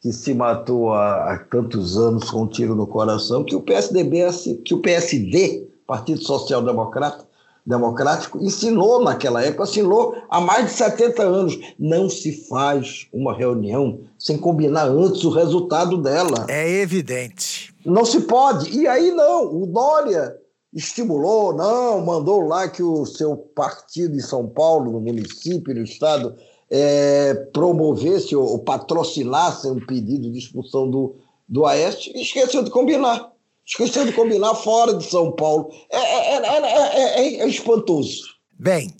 que 0.00 0.14
se 0.14 0.32
matou 0.32 0.94
há, 0.94 1.34
há 1.34 1.38
tantos 1.50 1.98
anos 1.98 2.30
com 2.30 2.44
um 2.44 2.46
tiro 2.46 2.74
no 2.74 2.86
coração, 2.86 3.44
que 3.44 3.54
o 3.54 3.60
PSDB, 3.60 4.20
que 4.64 4.72
o 4.72 4.80
PSD, 4.80 5.68
Partido 5.86 6.22
Social 6.22 6.62
Democrata, 6.62 7.27
democrático, 7.68 8.42
ensinou 8.42 9.04
naquela 9.04 9.44
época, 9.44 9.64
ensinou 9.64 10.16
há 10.30 10.40
mais 10.40 10.66
de 10.66 10.72
70 10.72 11.22
anos. 11.22 11.58
Não 11.78 12.08
se 12.08 12.48
faz 12.48 13.06
uma 13.12 13.36
reunião 13.36 14.00
sem 14.18 14.38
combinar 14.38 14.86
antes 14.88 15.22
o 15.22 15.30
resultado 15.30 15.98
dela. 15.98 16.46
É 16.48 16.80
evidente. 16.80 17.74
Não 17.84 18.06
se 18.06 18.22
pode. 18.22 18.74
E 18.74 18.88
aí 18.88 19.10
não, 19.10 19.54
o 19.54 19.66
Dória 19.66 20.34
estimulou, 20.72 21.54
não, 21.54 22.04
mandou 22.04 22.40
lá 22.40 22.68
que 22.68 22.82
o 22.82 23.04
seu 23.04 23.36
partido 23.36 24.16
em 24.16 24.20
São 24.20 24.48
Paulo, 24.48 24.90
no 24.92 25.00
município, 25.00 25.74
no 25.74 25.82
estado, 25.82 26.34
é, 26.70 27.34
promovesse 27.52 28.34
ou 28.34 28.58
patrocinasse 28.60 29.68
um 29.68 29.84
pedido 29.84 30.30
de 30.30 30.38
expulsão 30.38 30.90
do, 30.90 31.16
do 31.46 31.66
Aeste 31.66 32.12
e 32.14 32.22
esqueceu 32.22 32.62
de 32.62 32.70
combinar. 32.70 33.30
Esqueceu 33.68 34.06
de 34.06 34.12
combinar 34.12 34.54
fora 34.54 34.94
de 34.94 35.04
São 35.04 35.30
Paulo. 35.32 35.68
É, 35.92 35.98
é, 35.98 36.36
é, 36.36 37.42
é, 37.42 37.46
espantoso. 37.46 38.22
Bem, 38.58 38.90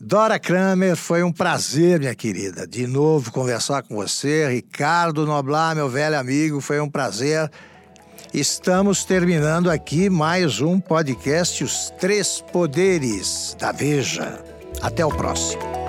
Dora 0.00 0.38
Kramer, 0.38 0.96
foi 0.96 1.22
um 1.22 1.32
prazer, 1.32 2.00
minha 2.00 2.14
querida, 2.14 2.66
de 2.66 2.86
novo 2.88 3.30
conversar 3.30 3.84
com 3.84 3.94
você. 3.94 4.48
Ricardo 4.48 5.24
Noblar, 5.24 5.76
meu 5.76 5.88
velho 5.88 6.18
amigo, 6.18 6.60
foi 6.60 6.80
um 6.80 6.90
prazer. 6.90 7.48
Estamos 8.34 9.04
terminando 9.04 9.70
aqui 9.70 10.10
mais 10.10 10.60
um 10.60 10.80
podcast 10.80 11.62
Os 11.62 11.90
Três 11.98 12.42
Poderes 12.52 13.56
da 13.58 13.70
Veja. 13.70 14.42
Até 14.82 15.06
o 15.06 15.08
próximo. 15.08 15.85